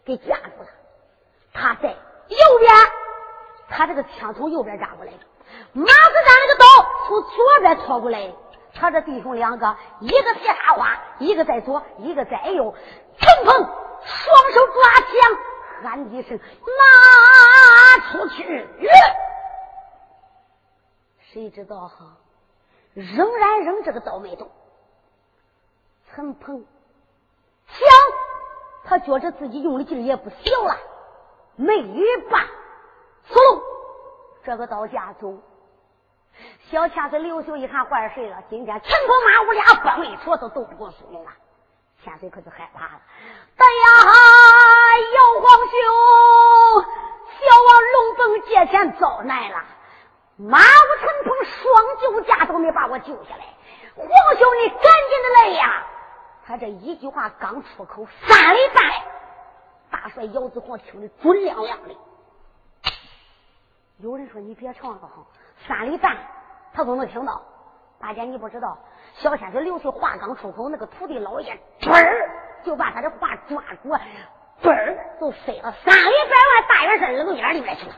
[0.06, 0.68] 给架住了。
[1.52, 2.74] 他在右边，
[3.68, 5.12] 他这个枪从右边扎过来；
[5.74, 6.64] 马子章那个刀
[7.06, 8.32] 从左边戳过来。
[8.74, 12.74] 他这弟兄两个，一个铁插花，一个在左，一个在右。
[13.18, 15.38] 陈鹏双手抓枪，
[15.82, 16.38] 喊一声
[17.98, 18.66] ：“拿出去！”
[21.32, 22.16] 谁知道哈，
[22.94, 24.50] 仍然扔这个刀没动。
[26.10, 26.64] 陈鹏
[27.66, 27.88] 想，
[28.84, 30.76] 他觉着自己用的劲也不小了，
[31.56, 31.74] 没
[32.30, 32.46] 把
[33.26, 33.62] 苏龙
[34.42, 35.38] 这个刀架走。
[36.70, 41.30] 小千岁刘秀一看坏事了，今天陈鹏马我俩帮一戳都斗不过苏龙了，
[42.02, 43.00] 千岁可就害怕了。
[43.56, 43.92] 哎呀，
[44.98, 45.78] 姚皇兄，
[47.38, 49.64] 小王龙凤借钱遭难了，
[50.36, 53.44] 马武陈鹏双救驾都没把我救下来，
[53.94, 55.86] 皇兄你赶紧的来呀！
[56.46, 58.84] 他这一句话刚出口，三里半，
[59.90, 61.94] 大帅姚子黄听得准亮亮的。
[63.98, 65.26] 有人说你别唱了哈，
[65.66, 66.16] 三里半
[66.72, 67.42] 他都能听到。
[68.00, 68.78] 大姐你不知道，
[69.14, 72.30] 小仙子刘秀话刚出口，那个土地老爷嘣儿
[72.64, 73.92] 就把他的话抓住，
[74.62, 77.94] 嘣儿就飞到三里百外大元帅冷眼里面去了。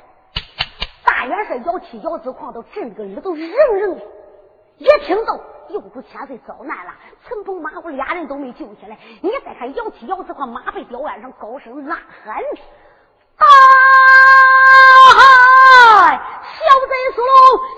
[1.05, 4.03] 大元帅姚七姚子狂都震个耳朵扔扔的，
[4.79, 5.41] 一听到。
[5.71, 6.93] 右主千岁遭难了，
[7.29, 8.99] 陈鹏、马虎俩人都没救起来。
[9.23, 12.43] 你再看姚七、姚子狂马背吊鞍上高声呐喊
[13.39, 13.47] ：“啊！
[16.11, 17.37] 小贼苏龙，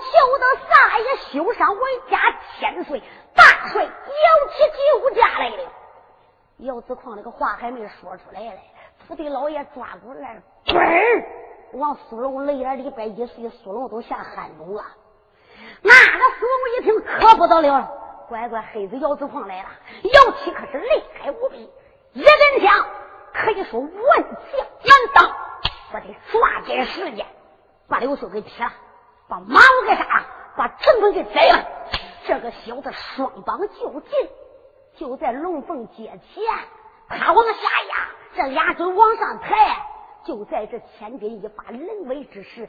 [0.09, 2.17] 休得撒野，休伤我家
[2.57, 2.99] 千岁！
[3.35, 3.89] 大帅姚
[4.49, 5.71] 七救家来了。”
[6.65, 8.59] 姚子狂那个话还没说出来嘞，
[9.07, 11.25] 土地老爷抓过来，嘣儿
[11.73, 14.83] 往苏龙泪眼里边一碎，苏龙都吓汗中了。
[15.81, 17.91] 那个苏龙一听可不得了了，
[18.29, 19.69] 乖乖，黑子姚子狂来了，
[20.03, 21.69] 姚七可是厉害无比，
[22.13, 22.85] 一根枪
[23.33, 23.89] 可以说万
[24.23, 25.35] 将难挡，
[25.93, 27.25] 我得抓紧时间
[27.87, 28.71] 把刘秀给劈了，
[29.27, 31.65] 把马武给杀了，把陈鹏给宰了。
[32.25, 34.29] 这个小子双膀就进，
[34.95, 36.43] 就在龙凤街前，
[37.09, 37.92] 他往下压，
[38.35, 39.55] 这俩嘴往上抬，
[40.23, 42.67] 就在这千钧一发、临危之时，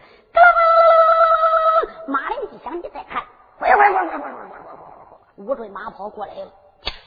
[2.06, 3.22] 马铃一响，你再看，
[3.58, 5.18] 快快快快快快快快！
[5.36, 6.52] 五尊马跑过来了，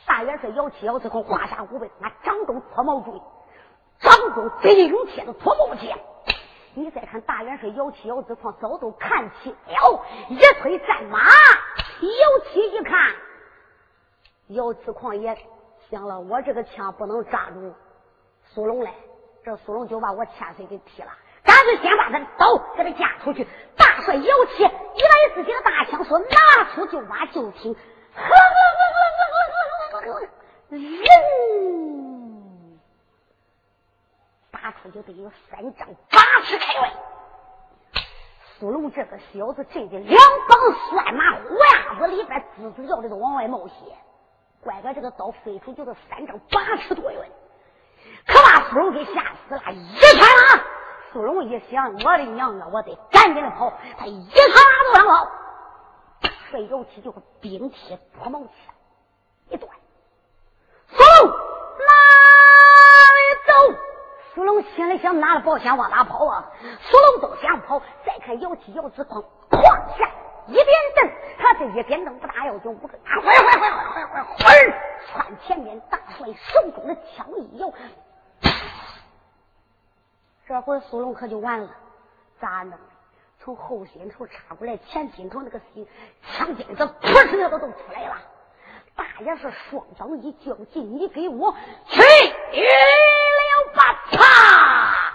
[0.07, 3.13] 大元帅摇起摇子框，胯下五倍，拿掌中脱毛锥，
[3.99, 5.95] 掌中飞流星脱毛剑。
[6.73, 13.13] 你再看，大元帅摇起摇子框，早都看清了，一推战马，摇起一看，
[14.47, 15.37] 姚子狂也
[15.91, 17.73] 想了，我这个枪不能扎住。
[18.53, 18.93] 苏龙来，
[19.43, 21.12] 这苏龙就把我千岁给踢了，
[21.43, 23.47] 干脆先把他刀给他架出去。
[23.75, 27.75] 大帅摇起一把自己的大枪，说拿出就把就听。
[30.69, 30.81] 人
[34.51, 36.91] 打出就得有三丈八尺开外。
[38.60, 43.73] 苏龙这个小子，真的两帮酸马虎鸭子里边滋滋叫的都往外冒血，
[44.62, 47.21] 乖乖这个刀飞出就是三丈八尺多远，
[48.27, 49.61] 可把苏龙给吓死了。
[49.71, 50.63] 一看啊，
[51.11, 53.73] 苏龙一想，我的娘啊，我得赶紧的跑。
[53.97, 54.43] 他一看
[54.93, 55.31] 马都上跑，
[56.51, 58.49] 帅有气就是冰铁脱毛枪
[59.49, 59.71] 一断。
[60.89, 61.93] 苏龙哪
[63.13, 63.51] 里走？
[64.35, 66.45] 苏龙心里想：拿了宝枪往哪跑啊？
[66.81, 69.61] 苏龙都想跑，再看摇起摇子光，哐
[69.97, 70.09] 下
[70.47, 71.09] 一边蹬，
[71.39, 74.55] 他这一边蹬不大要紧，五个快快快快快快快！
[75.07, 77.67] 窜前面，大帅手中的枪一摇，
[80.47, 81.69] 这回苏龙可就完了，
[82.39, 82.79] 咋弄？
[83.43, 85.86] 从后心头插过来，前心头那个心
[86.23, 88.15] 枪尖子噗哧的都都出来了。
[88.95, 91.53] 大爷是双掌一较劲，你给我
[91.86, 92.05] 去了
[93.75, 94.05] 吧！
[94.10, 95.13] 啪！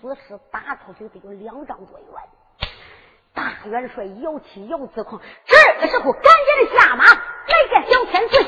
[0.00, 2.08] 死尸打出去得有两丈多远。
[3.32, 7.12] 大元帅摇起摇子筐，这个时候赶紧的下马来
[7.70, 8.44] 个小千岁，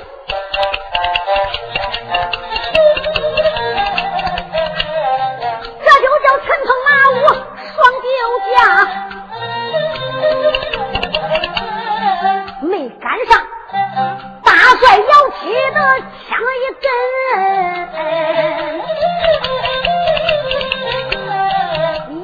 [13.97, 15.05] 大帅摇
[15.41, 15.81] 起的
[16.29, 16.87] 枪一根，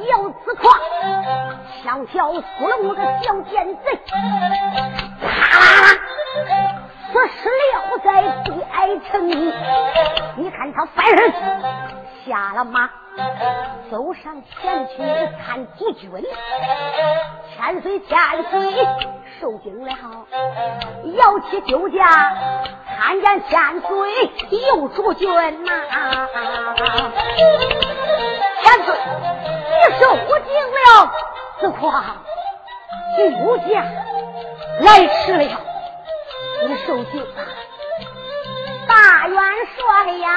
[0.07, 0.63] 摇子狂，
[1.83, 3.85] 枪挑苏龙个小贱贼，
[5.19, 5.87] 啪啦啦，
[7.11, 8.07] 死尸撂在
[8.43, 8.77] 地矮
[9.09, 9.11] 城。
[10.35, 11.23] 你看他翻身
[12.27, 12.87] 下了马，
[13.91, 14.95] 走上前去
[15.45, 16.09] 看敌军，
[17.55, 18.17] 千岁千
[18.49, 18.87] 岁。
[19.41, 19.91] 受惊了，
[21.17, 22.33] 摇起酒驾，
[22.97, 23.89] 看见千岁
[24.69, 25.27] 又主君
[25.65, 26.29] 呐！
[28.63, 28.95] 千岁，
[29.67, 30.85] 你受惊了，
[31.59, 32.03] 子况
[33.17, 33.83] 酒驾
[34.79, 35.59] 来迟了，
[36.67, 37.27] 你受惊了，
[38.87, 39.37] 大元
[39.75, 40.29] 帅呀，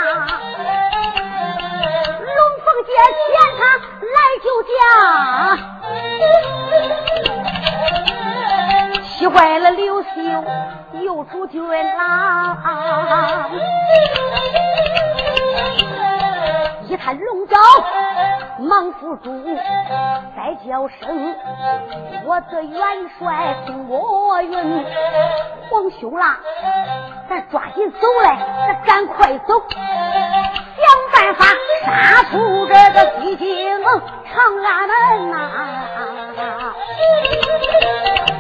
[2.21, 2.39] 龙
[2.77, 3.65] 凤节前他
[4.05, 4.69] 来救驾。
[9.03, 10.09] 气坏了刘秀，
[11.01, 13.49] 又出军啦！
[16.87, 17.57] 一看龙昭，
[18.59, 19.57] 忙扶住，
[20.37, 21.35] 再叫声
[22.27, 23.57] 我的元帅
[23.89, 24.85] 莫云，
[25.71, 26.39] 皇兄啦，
[27.31, 28.37] 咱抓紧走来，
[28.69, 31.47] 咱赶快走，想办法
[31.87, 33.93] 杀出这个西京长
[34.64, 35.34] 安门呐！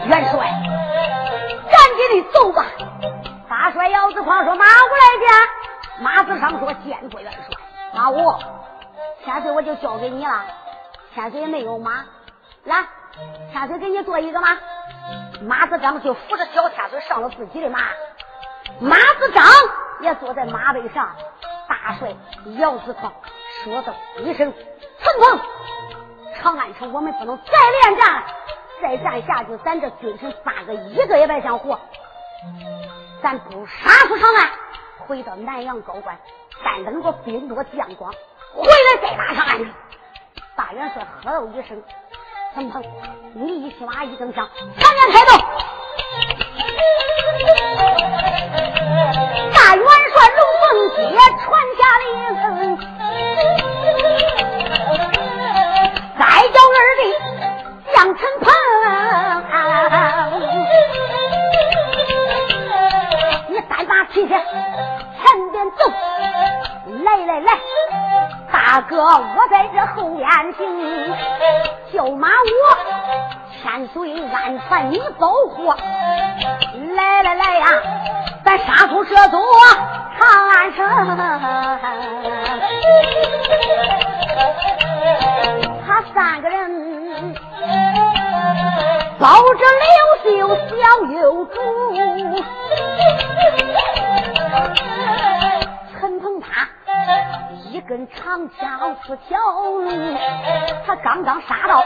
[0.08, 0.50] 元帅，
[1.70, 2.66] 赶紧的走吧！
[3.48, 5.28] 大帅姚子匡说：“马武来见。”
[6.02, 7.56] 马子上说：“见过元帅。”
[7.94, 8.34] 马武，
[9.24, 10.44] 千岁我就交给你了。
[11.14, 12.04] 千岁没有马，
[12.64, 12.84] 来，
[13.52, 14.58] 千岁给你做一个马。
[15.42, 17.78] 马子章就扶着小千岁上了自己的马，
[18.80, 19.44] 马子章
[20.00, 21.14] 也坐在马背上。
[21.68, 22.14] 大帅
[22.58, 23.12] 姚子匡
[23.66, 24.54] 说道一声
[25.02, 25.40] ：“陈鹏，
[26.40, 27.52] 长安城我们不能再
[27.82, 28.22] 连战了。”
[28.80, 31.76] 再战下去，咱这军臣八个一个也别想活。
[33.20, 34.48] 咱不杀出长安，
[34.98, 36.16] 回到南阳高官，
[36.64, 38.12] 但等着兵多将广，
[38.54, 39.74] 回来再打长安城。
[40.54, 41.82] 大元帅喝了一声
[42.54, 42.84] ：“陈鹏，
[43.34, 44.48] 你一骑马一蹬枪，
[44.78, 45.36] 全面开动。”
[49.52, 52.85] 大元帅龙凤接传下令，
[57.96, 58.52] 弟将陈鹏。
[63.48, 64.36] 你三把提去前
[65.50, 65.90] 边走。
[67.04, 67.52] 来来来，
[68.52, 71.14] 大哥，我在这后边行，
[71.92, 72.32] 叫马我
[73.62, 75.74] 千岁安全你保护。
[76.94, 77.66] 来来来呀，
[78.44, 79.40] 咱杀出这座
[80.18, 80.86] 长安城。
[89.26, 90.76] 抱着刘秀小
[91.10, 91.56] 幼主。
[97.88, 99.36] 根长枪刺桥，
[100.84, 101.84] 他刚刚杀到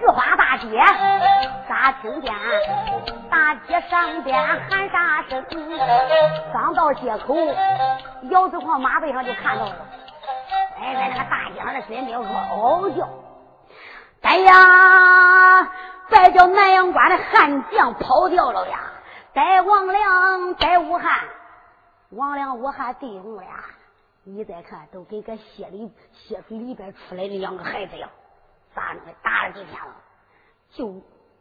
[0.00, 0.80] 御花大街，
[1.68, 2.32] 咋听见
[3.28, 5.44] 大街上边喊杀声？
[6.52, 7.34] 刚到街口，
[8.30, 9.74] 姚子狂马背上就看到了，
[10.80, 13.08] 哎，在那个大街上的身边说：“哦叫，
[14.22, 14.54] 哎呀，
[16.10, 18.92] 再叫南阳关的悍将跑掉了呀！
[19.32, 21.24] 带王良，带武汉，
[22.10, 23.64] 王良、武汉弟兄俩。”
[24.26, 28.08] 你再看，都跟个血里血水里边出来的两个孩子样，
[28.74, 29.12] 咋弄的？
[29.22, 29.94] 打了几天了？
[30.70, 30.86] 就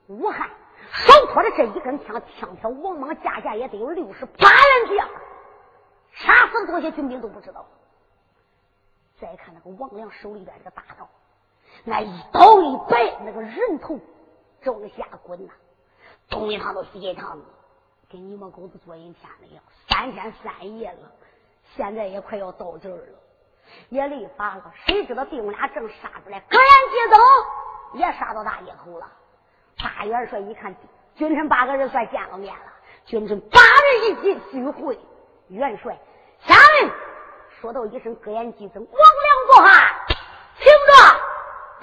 [0.07, 0.49] 武汉
[0.91, 5.09] 手托着这一根枪，枪挑王莽架下也得有六十八员将，
[6.11, 7.65] 杀死多些军兵都不知道。
[9.17, 11.07] 再看那个王良手里边这个大刀，
[11.85, 13.97] 那一刀一摆，那个人头
[14.71, 15.53] 往下滚呐，
[16.29, 17.39] 东一趟都西一趟，
[18.09, 21.11] 跟你们狗子做一天的样，三天三夜了。
[21.75, 23.19] 现在也快要到这儿了，
[23.89, 24.73] 也累乏了。
[24.85, 29.11] 谁知道弟兄俩正杀出来，赶急走，也杀到大街口了。
[29.77, 30.75] 大元帅一看，
[31.15, 32.73] 君臣八个人算见了面了。
[33.05, 34.99] 君臣八人一起聚会，
[35.47, 35.97] 元帅
[36.39, 36.91] 下令
[37.59, 39.22] 说道一声：“各言急增，王良坐下，听着，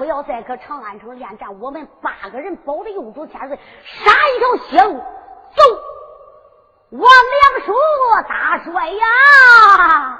[0.01, 1.61] 不要再搁长安城恋战。
[1.61, 4.99] 我们八个人保着右主千岁，杀一条血路，
[5.55, 5.63] 走。”
[6.89, 7.75] 王良叔
[8.27, 10.19] ：“大帅呀，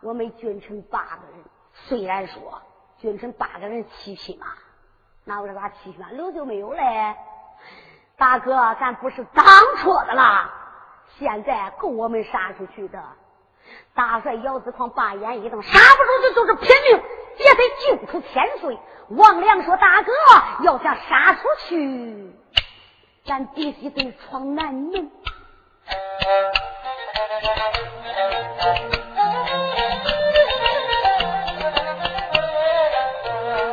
[0.00, 2.62] 我们君臣八个人，虽然说
[2.98, 4.46] 君臣八个人七匹马，
[5.24, 6.08] 那我这咋七匹马？
[6.10, 7.16] 刘就没有嘞。
[8.16, 9.44] 大哥，咱不是当
[9.78, 10.52] 错的啦，
[11.18, 13.02] 现在够我们杀出去的。
[13.92, 17.02] 大帅姚子狂把眼一瞪，杀不出去就是拼命，
[17.44, 18.78] 也得救出千岁。
[19.08, 20.12] 王良说：大哥，
[20.62, 22.32] 要想杀出去，
[23.24, 25.10] 咱必须得闯南门。”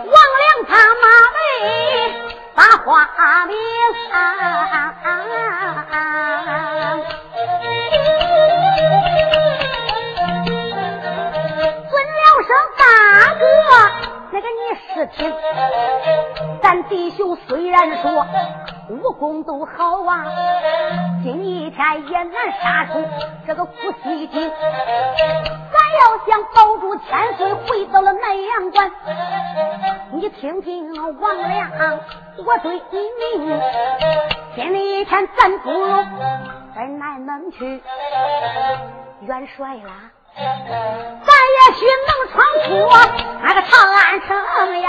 [0.05, 1.37] 王良他马背
[2.55, 3.55] 把花名，
[5.03, 6.16] 尊
[14.57, 14.59] 你
[14.93, 15.33] 是听，
[16.61, 18.25] 咱弟兄虽然说。
[18.89, 20.23] 武功都好啊，
[21.21, 22.33] 今一天也难
[22.63, 23.03] 杀出
[23.45, 24.49] 这个苦西京。
[24.49, 28.89] 咱要想保住千岁，回到了南阳关，
[30.13, 30.89] 你听听
[31.19, 31.99] 王良，
[32.37, 32.97] 我对你
[33.39, 33.61] 明，
[34.55, 35.85] 今一天咱不如
[36.73, 37.83] 在南门去，
[39.19, 42.69] 元帅啦，咱也许能闯出
[43.41, 44.29] 那个长安城
[44.81, 44.87] 呀。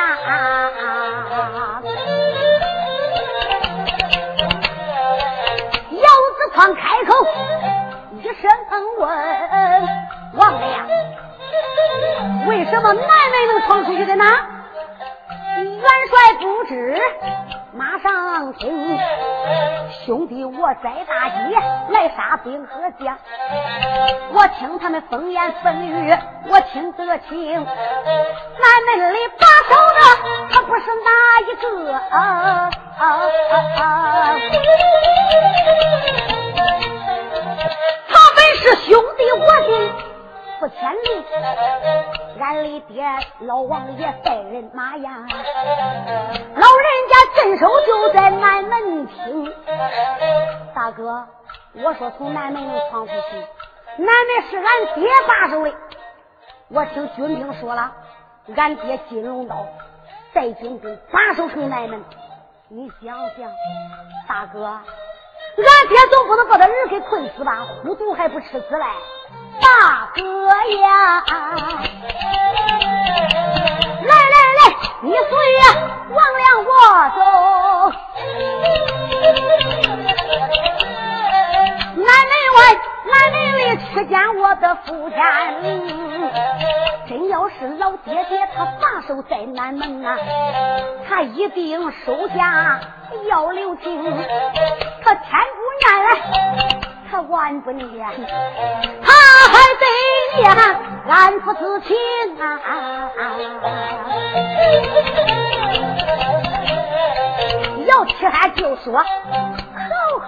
[5.90, 7.12] 姚子宽开口
[8.18, 8.50] 一声
[8.98, 9.08] 问
[10.34, 10.86] 王良
[12.46, 14.24] ：“为什么奶奶能闯出去的呢？”
[16.18, 17.00] 元帅不知，
[17.72, 18.98] 马上听
[20.04, 21.54] 兄弟我在大街
[21.90, 23.16] 来杀兵和将，
[24.32, 26.16] 我听他们风言风语，
[26.48, 27.64] 我听得清。
[27.64, 30.00] 南门里把守的
[30.50, 31.10] 他不是哪
[31.46, 31.92] 一个？
[31.92, 33.02] 啊啊
[33.80, 34.34] 啊
[38.60, 39.70] 是兄弟，我的
[40.60, 41.24] 不千里，
[42.40, 43.04] 俺的爹
[43.40, 45.24] 老王爷带人马呀，
[46.56, 49.54] 老人家镇守就在南门厅。
[50.74, 51.26] 大哥，
[51.74, 53.36] 我说从南门能闯出去，
[53.98, 55.72] 南门是俺爹把守的。
[56.70, 57.92] 我听军兵说了，
[58.56, 59.64] 俺爹金龙刀
[60.34, 62.02] 带军兵把守城南门。
[62.68, 63.50] 你想想，
[64.28, 64.64] 大哥。
[64.64, 67.66] 俺爹总不能把他儿给困死吧？
[67.82, 68.84] 糊涂还不吃死嘞！
[69.60, 70.22] 大哥
[70.80, 71.24] 呀，
[74.02, 74.60] 来来来，
[75.02, 75.62] 你随呀
[76.10, 76.70] 王良我
[77.16, 77.18] 走。
[81.96, 82.58] 南门外，
[83.06, 83.60] 南门里
[83.92, 85.18] 去见我的夫人。
[87.08, 90.16] 真要是老爹爹他把守在南门啊，
[91.08, 92.80] 他一定收下
[93.28, 94.04] 要留情。
[95.02, 96.08] 他千不念来，
[97.10, 98.06] 他万不念，
[99.02, 99.12] 他
[99.48, 99.84] 还得
[100.42, 101.96] 呀安抚自情
[102.38, 102.60] 啊！
[107.86, 109.04] 姚七汉就说：“好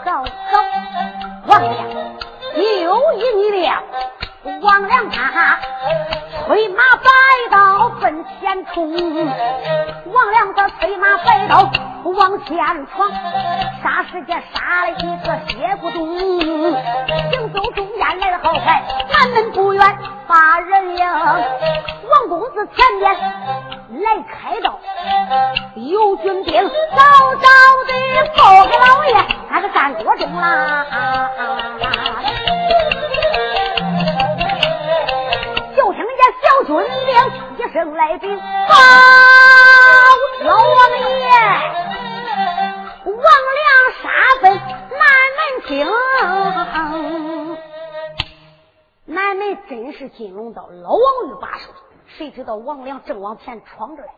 [0.04, 0.52] 好好，
[1.46, 1.70] 王亮，
[2.54, 3.66] 就依你了。”
[4.62, 5.58] 王良他
[6.46, 7.10] 催马摆
[7.50, 8.90] 刀奔前冲，
[10.06, 11.70] 王良他催马摆刀
[12.04, 12.56] 往前
[12.86, 13.12] 闯，
[13.84, 16.19] 霎时间杀了一个血不动。
[26.68, 27.00] 早
[27.36, 27.48] 早
[27.86, 27.92] 的
[28.36, 29.14] 报给老爷，
[29.48, 30.86] 他是战国中啦。
[36.42, 37.10] 小军兵
[37.58, 38.42] 一声来禀，报
[40.44, 40.60] 老王
[41.00, 41.26] 爷，
[43.04, 43.16] 王
[43.56, 43.66] 良
[44.02, 44.04] 杀
[44.42, 44.44] 奔
[44.90, 45.02] 南
[45.36, 45.68] 门厅。
[49.06, 51.72] 南门真是金龙刀老王玉把守，
[52.06, 54.12] 谁知道王良正往前闯着来，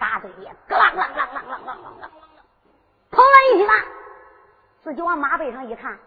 [0.00, 2.08] 大队列咯啷啷啷啷啷啷啷啷，
[3.10, 3.74] 跑了一匹马，
[4.82, 5.98] 自己往马背上一看，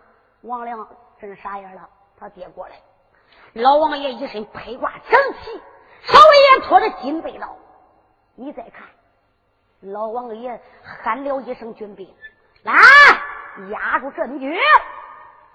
[0.42, 0.88] 王良
[1.22, 1.88] 真傻眼了，
[2.20, 2.76] 他爹过来。
[3.54, 5.52] 老王爷一身披挂整齐，
[6.02, 7.56] 手里也托着金背刀。
[8.36, 8.88] 你再看，
[9.82, 12.12] 老王爷喊了一声：“军兵，
[12.64, 12.74] 来
[13.70, 14.48] 压住阵脚，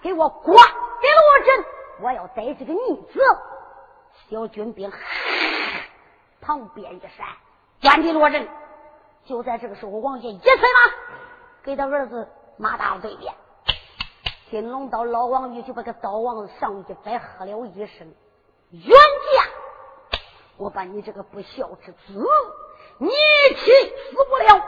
[0.01, 1.65] 给我挂给我阵！
[1.99, 3.19] 我要逮这个逆子。”
[4.31, 4.89] 小军兵
[6.39, 7.27] 旁边一闪，
[7.81, 8.47] 关闭罗阵。
[9.25, 10.93] 就在这个时候，王爷一催马，
[11.63, 12.27] 给他儿子
[12.57, 13.33] 马大对面。
[14.49, 18.11] 金龙刀老王爷就把个刀往上一摆，喝了一声
[18.71, 19.43] ：“冤家！
[20.57, 22.25] 我把你这个不孝之子，
[22.97, 23.71] 你去
[24.09, 24.65] 死不了！”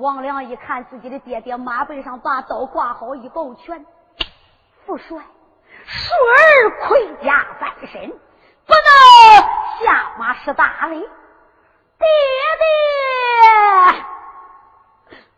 [0.00, 3.86] 王良一看自己的爹爹马背上把刀挂好，一抱拳
[4.84, 5.18] ：“父帅，
[5.86, 11.08] 顺儿盔甲在身，不能下马失大礼。
[11.98, 12.06] 爹
[13.90, 14.04] 爹，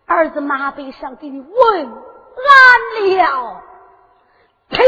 [0.06, 1.90] 儿子马背上给你问。”
[2.36, 3.62] 完了！
[4.68, 4.84] 呸！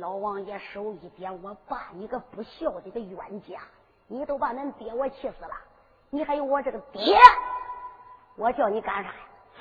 [0.00, 3.60] 老王爷手一点，我爸你个不孝的个冤家，
[4.08, 5.52] 你都把恁爹我气死了，
[6.08, 7.18] 你还有我这个爹？
[8.36, 9.16] 我叫你干啥呀？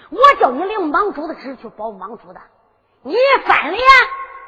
[0.10, 2.40] 我叫你领莽主的旨去保莽主的。
[3.02, 3.14] 你
[3.46, 3.84] 翻脸，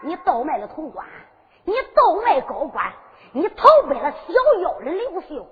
[0.04, 1.06] 你倒卖了潼关，
[1.66, 2.94] 你倒卖高官，
[3.34, 5.46] 你投奔了小妖人刘秀，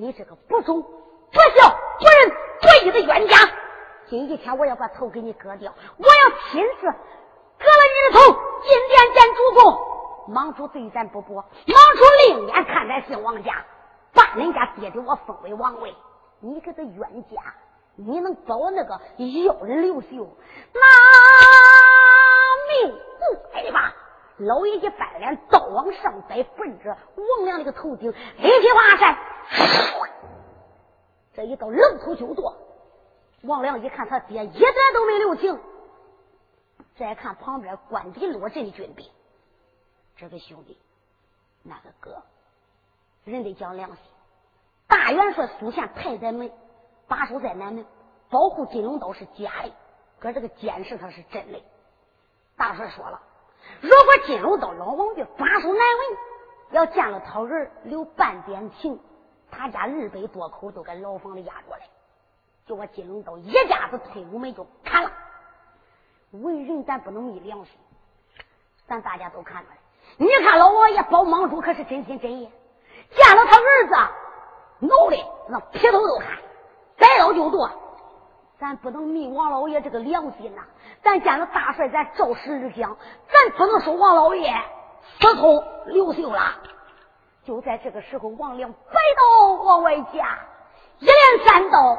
[0.00, 0.88] 你这个不忠不
[1.58, 2.30] 孝不仁
[2.62, 3.36] 不义的冤家！
[4.08, 8.32] 今天我要把头给你割掉，我要亲自割了你的头，
[8.62, 9.78] 进殿见主公。
[10.32, 11.44] 莽主对咱不薄，莽
[11.96, 13.62] 主另眼看待姓王家，
[14.14, 15.94] 把人家爹爹我封为王位。
[16.40, 17.54] 你个个冤家，
[17.96, 18.98] 你能保那个
[19.44, 20.08] 妖人刘秀？
[20.72, 20.80] 拿
[22.70, 23.94] 命过来吧！
[24.38, 29.14] 老爷一翻脸，刀往上摆，奔着王良那个头顶，立起华山，
[31.34, 32.56] 这一刀愣头就剁。
[33.42, 35.58] 王良一看他爹一点都没留情，
[36.98, 39.08] 再看旁边关底落阵的军兵，
[40.16, 40.78] 这个兄弟，
[41.62, 42.22] 那个哥，
[43.24, 43.98] 人得讲良心。
[44.86, 46.52] 大元帅苏宪派咱们，
[47.08, 47.86] 把守在南门，
[48.28, 49.72] 保护金龙刀是假的，
[50.18, 51.62] 可这个监视他是真的。
[52.58, 53.22] 大帅说了，
[53.80, 56.18] 如果金龙刀老王爷把守南门，
[56.72, 59.00] 要见了他人留半点情，
[59.50, 61.80] 他家二百多口都跟牢房里压着来。
[62.66, 65.10] 就我金龙刀一下子推五门就砍了。
[66.30, 67.74] 为人咱不能昧良心，
[68.86, 69.76] 咱大家都看出来。
[70.16, 72.48] 你看老王爷包莽主可是真心真意，
[73.10, 75.16] 见了他儿子挠的
[75.48, 76.38] 那皮头都砍，
[76.96, 77.70] 逮到就剁。
[78.58, 80.62] 咱不能昧王老爷这个良心呐！
[81.02, 82.96] 咱见了大帅，咱照实而讲，
[83.26, 84.52] 咱不能说王老爷
[85.18, 86.56] 死透刘秀了。
[87.46, 88.78] 就在这个时候，王良摆
[89.16, 90.38] 刀往外夹，
[90.98, 91.16] 一连
[91.46, 91.98] 三刀。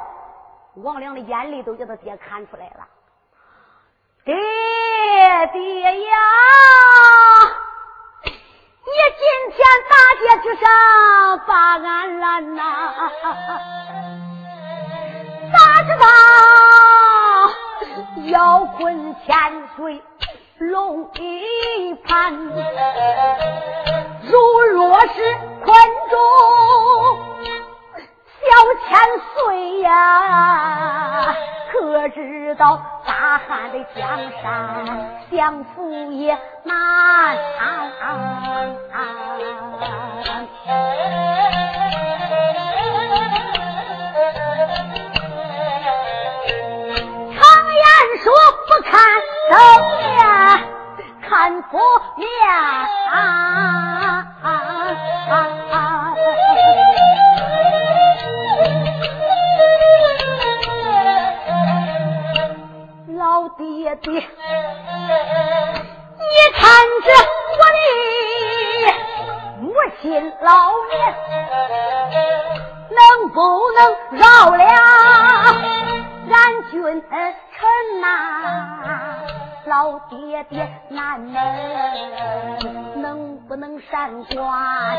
[0.75, 2.87] 王良的眼泪都叫他爹看出来了，
[4.23, 4.33] 爹
[5.51, 6.17] 爹呀，
[8.23, 9.57] 你今天
[9.89, 10.63] 大街之上
[11.45, 12.61] 把俺拦呐，
[15.51, 16.05] 咋知道
[18.29, 20.01] 要困千岁
[20.59, 22.33] 龙一盘，
[24.23, 24.31] 如
[24.71, 25.73] 若是困
[26.09, 26.15] 住。
[28.43, 28.47] 小
[28.87, 28.89] 千
[29.35, 31.35] 岁呀，
[31.71, 34.01] 可知道大汉的江
[34.41, 34.49] 山
[35.31, 36.75] 相扶也难。
[47.33, 47.39] 常
[47.73, 47.83] 言
[48.21, 48.25] 说
[48.67, 48.91] 不看
[49.49, 49.53] 正
[49.97, 50.11] 面，
[51.21, 51.29] 看
[51.63, 51.79] 佛
[52.17, 52.27] 面
[53.11, 54.00] 啊。
[63.57, 64.19] 爹爹，你
[66.53, 66.61] 看
[67.03, 67.09] 着
[67.57, 67.79] 我的
[69.61, 69.65] 母
[70.01, 70.03] 亲
[70.41, 70.51] 老
[70.89, 70.91] 年，
[72.89, 72.99] 能
[73.29, 73.37] 不
[73.71, 73.79] 能
[74.19, 74.23] 饶
[74.55, 74.63] 了
[76.31, 76.35] 俺
[76.71, 77.11] 君臣
[78.01, 78.05] 呐？
[79.65, 84.97] 老爹爹，难能能不能善观？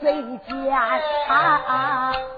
[0.00, 0.72] 贼奸？
[1.28, 2.37] 啊爹，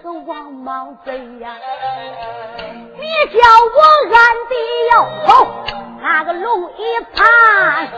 [0.00, 1.56] 那个王莽贼呀，
[2.56, 3.40] 你叫
[3.74, 3.82] 我
[4.14, 4.16] 暗
[4.48, 4.54] 地
[4.92, 5.28] 要跑
[6.00, 7.88] 那个龙一盘，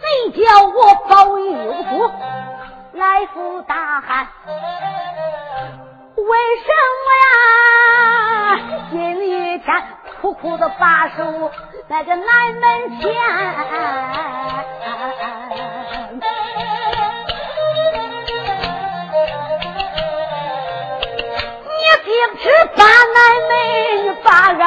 [0.00, 2.10] 你叫我保佑主
[2.94, 4.26] 来福大汉。
[6.16, 6.68] 为什
[7.04, 8.56] 么呀？
[8.90, 8.96] 今
[9.28, 9.68] 一天
[10.22, 11.50] 苦苦的把守。
[11.90, 13.12] 在这南门前，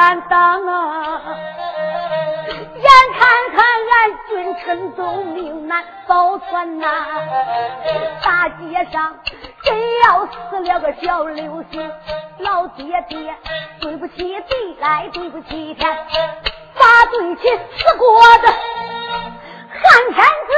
[0.00, 1.20] 把俺当啊！
[2.74, 2.88] 眼
[3.18, 3.98] 看看俺
[4.28, 6.86] 君臣都命难保存呐，
[8.22, 9.14] 大街上
[9.62, 11.92] 真要死了个小刘星，
[12.38, 13.36] 老爹爹，
[13.80, 15.98] 对不起地来，对不起天。
[16.78, 17.42] 把对起
[17.76, 19.82] 死过的汉
[20.14, 20.52] 天子，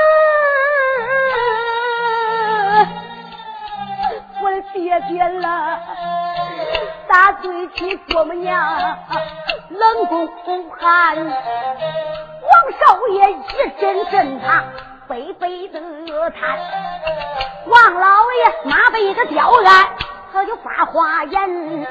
[4.40, 5.80] 我的爹爹了，
[7.12, 8.98] 打对起做母娘
[9.68, 10.26] 冷宫
[10.70, 11.28] 寒，王
[12.80, 13.36] 少爷一
[13.78, 14.64] 阵阵他
[15.06, 15.78] 悲悲的
[16.30, 16.58] 叹，
[17.66, 19.90] 王老爷马背的吊案，
[20.32, 21.86] 他就发话言，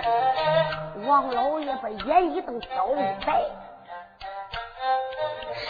[1.06, 3.44] 王老爷把眼一瞪，挑一白。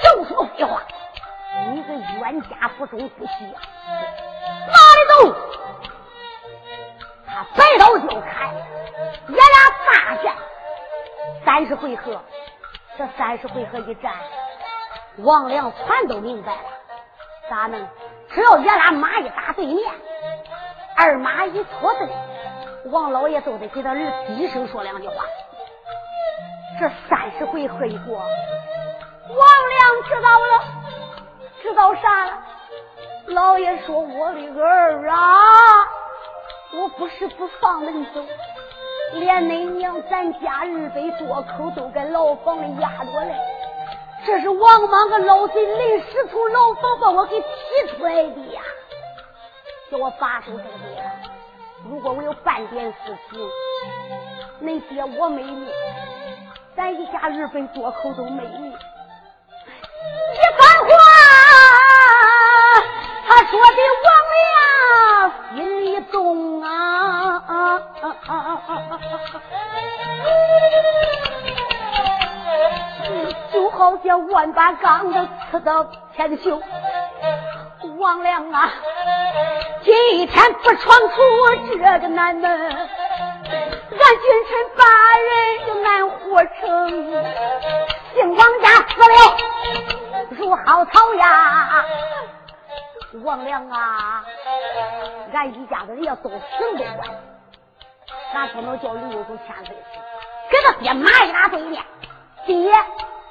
[0.02, 0.82] 少说废话！
[1.74, 3.32] 你个冤家不忠不孝，
[4.68, 5.36] 哪里走？
[7.34, 8.54] 他摆刀就砍，
[9.30, 10.36] 爷俩大战
[11.46, 12.22] 三十回合。
[12.98, 14.14] 这三十回合一战，
[15.20, 16.62] 王良全都明白了。
[17.50, 17.88] 咋弄？
[18.30, 19.94] 只要爷俩马一打对面，
[20.98, 22.10] 二马一错队，
[22.92, 25.24] 王老爷都得给他儿低声说两句话。
[26.80, 28.18] 这三十回合一过。
[28.18, 28.28] 王
[29.70, 30.64] 良知道了，
[31.62, 32.44] 知道啥了？
[33.28, 35.18] 老爷说：“我的儿啊，
[36.74, 38.26] 我不是不放恁走，
[39.14, 43.36] 连恁娘咱家二百多口都在牢房里压着嘞。
[44.26, 47.48] 这是王莽个老贼临时从牢房把我给提
[47.90, 48.62] 出来的呀，
[49.92, 51.04] 叫我把守这边。
[51.90, 53.40] 如果我有半点事情，
[54.62, 55.68] 恁爹我没命，
[56.76, 58.72] 咱一家二百多口都没命。”
[60.34, 60.90] 一番话，
[63.28, 65.58] 他说的王良心
[66.02, 67.80] 里动啊，
[73.54, 75.86] 就好像万把钢子刺到
[76.16, 76.60] 天袖。
[78.00, 78.70] 王良啊，
[79.84, 79.94] 今
[80.28, 81.16] 天不闯出
[81.70, 84.84] 这个南门，俺君臣八
[85.20, 85.30] 人
[85.68, 86.60] 就难活成。
[88.16, 89.14] 姓王家死了。
[90.32, 91.86] 如蒿草呀，
[93.20, 94.24] 王良啊，
[95.34, 96.36] 俺一家子人要都死
[96.72, 97.10] 不管，
[98.34, 100.00] 俺不能叫刘主千岁死，
[100.50, 101.84] 给他爹马一打对面，
[102.46, 102.74] 爹，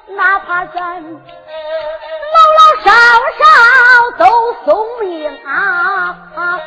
[0.09, 1.17] 哪怕咱老
[2.57, 2.91] 老少
[3.39, 3.45] 少
[4.17, 4.25] 都
[4.65, 5.09] 送命
[5.45, 6.15] 啊！
[6.35, 6.59] 哪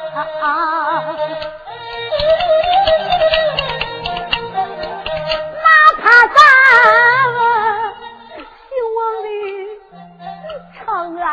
[6.02, 7.03] 怕咱。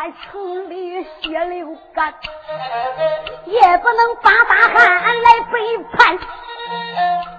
[0.02, 2.12] 在城里血流干，
[3.44, 6.18] 也不能把大汉来背叛。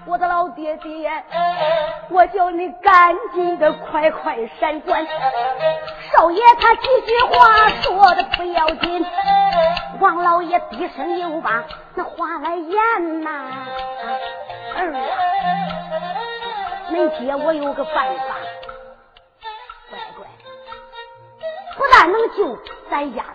[0.06, 1.12] 我的老爹爹，
[2.10, 5.06] 我叫你赶紧的快快闪转。
[6.14, 9.06] 少爷他几句话说的不要紧，
[10.00, 13.30] 王老爷低声又把那话来言呐。
[14.78, 15.02] 儿啊，
[16.94, 18.36] 恁爹我有个办法，
[21.76, 22.58] 不但能救
[22.90, 23.26] 咱家，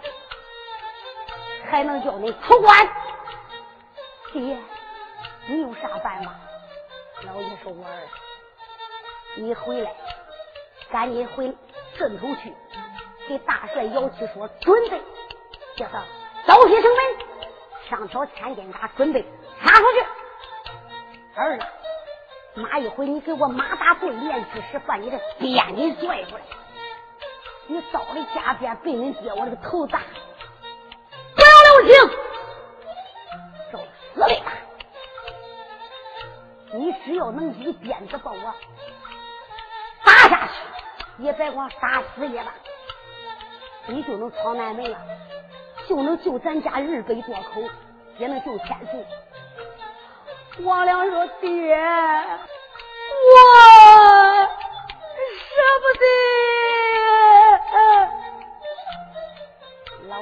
[1.71, 2.89] 还能叫你出关。
[4.33, 4.59] 爹，
[5.47, 6.35] 你有啥办法？
[7.27, 8.09] 老爷说：“我儿，
[9.35, 9.93] 你回来，
[10.91, 11.53] 赶紧回
[11.99, 12.55] 镇头去，
[13.27, 15.03] 给大帅姚七说准备，
[15.77, 16.05] 叫他
[16.47, 17.27] 早些城门，
[17.91, 19.27] 上挑千斤大，准备
[19.65, 20.07] 杀出去。
[21.35, 21.67] 儿啊，
[22.55, 26.43] 马一回你给我马打对面之时，把你的鞭给拽出来。
[27.69, 30.01] 你到了家边，被人爹我这个头打，
[31.37, 32.19] 不要留情，
[33.71, 34.53] 找死的吧！”
[36.73, 38.55] 你只要能一鞭子把我
[40.05, 40.53] 打下去，
[41.23, 42.53] 也别光杀死也罢，
[43.87, 44.99] 你就能闯南门了，
[45.87, 47.63] 就能救咱家日北多口，
[48.17, 49.07] 也能救千岁。
[50.65, 53.37] 王良说：“爹，我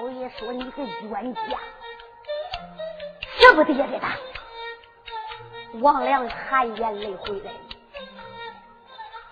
[0.07, 1.59] 老爷说：“你是冤家，
[3.41, 4.13] 舍不得也得打。”
[5.83, 7.51] 王良含眼泪回来，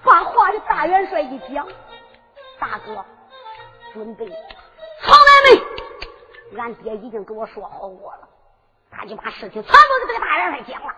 [0.03, 1.65] 把话的大元帅一讲，
[2.59, 3.05] 大哥
[3.93, 8.29] 准备闯南门，俺爹已经跟我说好过了，
[8.91, 10.93] 他就把事情全都给这个大元帅讲了。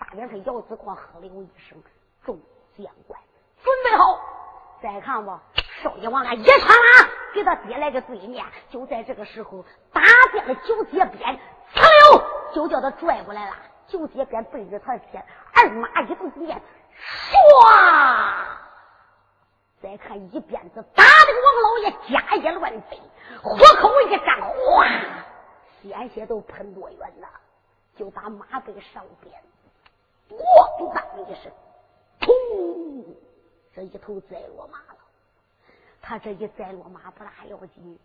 [0.00, 1.80] 大元帅姚子矿喝了一声
[2.26, 2.36] ：“众
[2.76, 3.20] 将官，
[3.62, 4.18] 准备好！”
[4.82, 5.40] 再看吧，
[5.84, 8.44] 少爷往那一上啊，给他爹来个对面。
[8.70, 10.02] 就在这个时候，打
[10.32, 11.38] 边的九节鞭，
[11.74, 12.22] 呲溜
[12.54, 13.56] 就叫他拽过来了。
[13.86, 16.60] 九节鞭背着他天，二马一动鞭，
[16.96, 18.44] 唰！
[19.82, 23.00] 再看一鞭子打的王老爷家也乱飞，
[23.42, 24.86] 虎口一张，哗，
[25.82, 27.28] 鲜血都喷多远了，
[27.96, 29.42] 就把马背上边，
[30.28, 31.50] 咣当一声，
[32.20, 33.16] 砰！
[33.74, 34.99] 这一头栽落马了。
[36.10, 37.96] 他这一栽落马不大要紧，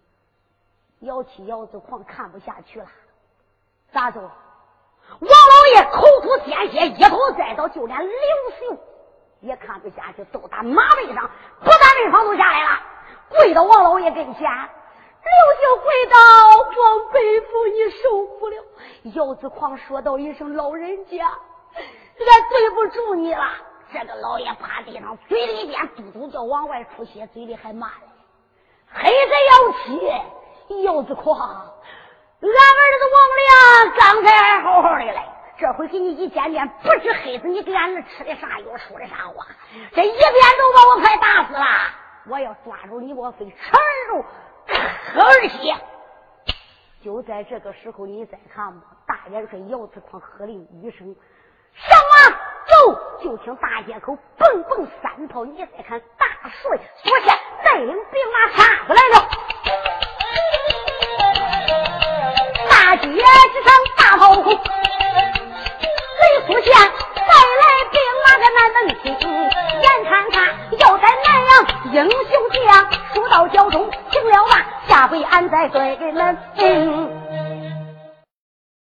[0.99, 2.85] 姚七姚子狂看不下去了，
[3.91, 4.21] 咋走？
[4.21, 4.29] 王
[5.21, 8.15] 老爷口吐鲜血，一头栽倒，就连刘
[8.59, 8.77] 秀
[9.39, 11.27] 也看不下去，都打马背上，
[11.61, 12.79] 不但没放都下来了，
[13.27, 14.41] 跪到王老爷跟前。
[14.43, 15.33] 刘
[15.63, 16.15] 秀跪到
[16.59, 18.63] 王北府，你受不了。
[19.15, 23.47] 姚子狂说道一声：“老人家，俺对不住你了。”
[23.97, 28.07] 这个老爷趴地上，嘴里边嘟嘟叫往外出血，嘴里还骂嘞
[28.91, 35.21] ：“黑子姚七，姚子狂。”俺儿子王良刚才还好好的嘞，
[35.57, 39.47] 这回给你一见面，不知黑子你给俺儿吃的啥药，说的啥话，
[39.93, 41.65] 这一边都把我快打死了。
[42.27, 43.55] 我要抓住你，我非吃
[44.09, 44.25] 肉，
[45.13, 45.73] 喝儿血。
[47.01, 51.15] 就在这个时候，你再看吧，大元帅姚子狂喝令一声
[51.73, 52.14] ：“上啊，！”
[53.23, 59.27] 就听大街口蹦蹦三炮，你再看大帅所下带领兵马杀过来了。
[62.69, 64.57] 大街之上大炮轰，雷
[66.45, 67.31] 出现再
[67.61, 69.03] 来兵马个难能听。
[69.81, 70.35] 眼看看
[70.79, 71.27] 要在南
[71.93, 72.65] 阳英雄将，
[73.13, 77.24] 说到交中行了吧，下回俺再对给恁。